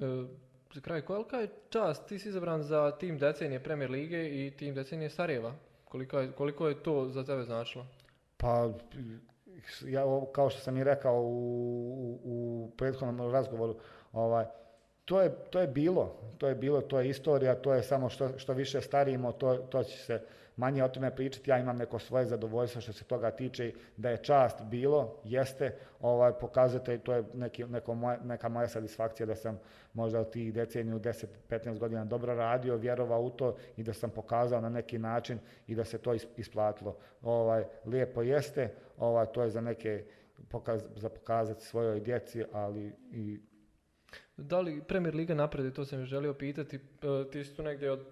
[0.74, 4.76] za kraj, kolika je čast, ti si izabran za tim decenije Premier Lige i tim
[4.76, 5.54] decenije Sarajeva.
[5.86, 7.86] Koliko je, koliko je to za tebe značilo?
[8.38, 8.70] Pa
[9.86, 13.76] ja, kao što sam i rekao u, u, prethodnom razgovoru,
[14.14, 14.46] ovaj,
[15.06, 18.38] to je, to je bilo, to je bilo, to je istorija, to je samo što,
[18.38, 20.22] što više starimo, to, to će se
[20.58, 24.18] manje o tome pričati, ja imam neko svoje zadovoljstvo što se toga tiče, da je
[24.18, 29.60] čast bilo, jeste, ovaj, pokazatelj, to je neki, neko moje, neka moja satisfakcija da sam
[29.94, 34.62] možda u tih deceniju 10-15 godina dobro radio, vjerovao u to i da sam pokazao
[34.62, 36.98] na neki način i da se to is- isplatilo.
[37.22, 40.04] Ovaj, lijepo jeste, ovaj, to je za neke
[40.50, 43.40] pokaz, za pokazati svojoj djeci, ali i
[44.38, 46.76] Da li Premier Liga napreduje, to sam želio pitati.
[46.76, 48.06] E, Ti si tu negdje od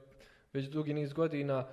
[0.54, 1.68] već dugi niz godina,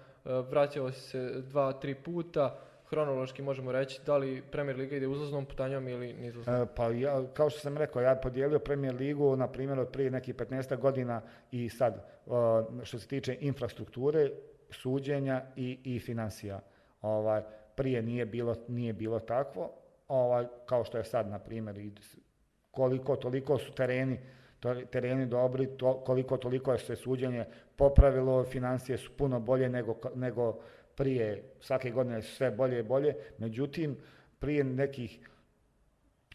[0.51, 2.59] vraćao si se dva, tri puta.
[2.91, 6.63] Hronološki možemo reći da li Premier Liga ide uzlaznom putanjom ili nizlaznom.
[6.63, 10.11] E, Pa ja, kao što sam rekao, ja podijelio Premier ligu, na primjer, od prije
[10.11, 12.31] nekih 15 godina i sad, e,
[12.85, 14.31] što se tiče infrastrukture,
[14.71, 16.61] suđenja i, i financija.
[17.03, 17.43] Ovaj,
[17.75, 19.71] prije nije bilo, nije bilo takvo,
[20.09, 21.93] ovaj, kao što je sad, na primjer, i
[22.71, 24.19] koliko toliko su tereni,
[24.91, 27.45] tereni dobri, to, koliko toliko je se suđenje
[27.77, 30.59] popravilo, financije su puno bolje nego, nego
[30.95, 33.97] prije, svake godine sve bolje i bolje, međutim,
[34.39, 35.19] prije nekih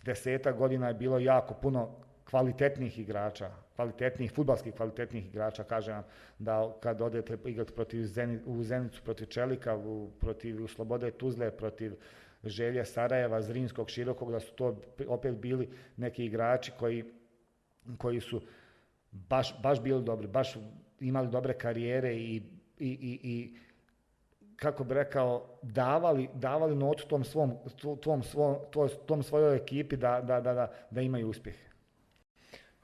[0.06, 1.96] desetak godina je bilo jako puno
[2.30, 6.04] kvalitetnih igrača, kvalitetnih, futbalskih kvalitetnih igrača, kažem vam,
[6.40, 11.94] da kad odete igrati protiv Zeni, u Zenicu, protiv Čelika, u, protiv Slobode Tuzle, protiv
[12.44, 17.04] Želje Sarajeva, Zrinskog, Širokog, da su to opet bili neki igrači koji,
[17.98, 18.42] koji su
[19.12, 20.56] baš, baš bili dobri, baš
[21.00, 22.42] imali dobre karijere i, i,
[22.80, 23.58] i, i
[24.56, 27.54] kako bi rekao, davali, davali notu tom svom,
[28.02, 31.56] tom, svom, to- tom svojoj ekipi da, da, da, da, da imaju uspjeh.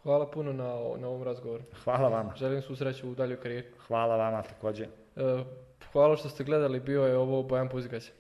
[0.04, 0.64] Hvala puno na,
[0.98, 1.64] na ovom razgovoru.
[1.84, 2.34] Hvala vama.
[2.36, 3.68] Želim svu sreću u daljoj karijeri.
[3.88, 4.88] Hvala vama također.
[5.16, 5.44] E,
[5.92, 8.12] Hvala što ste gledali, bio je ovo Bojan Puzigać.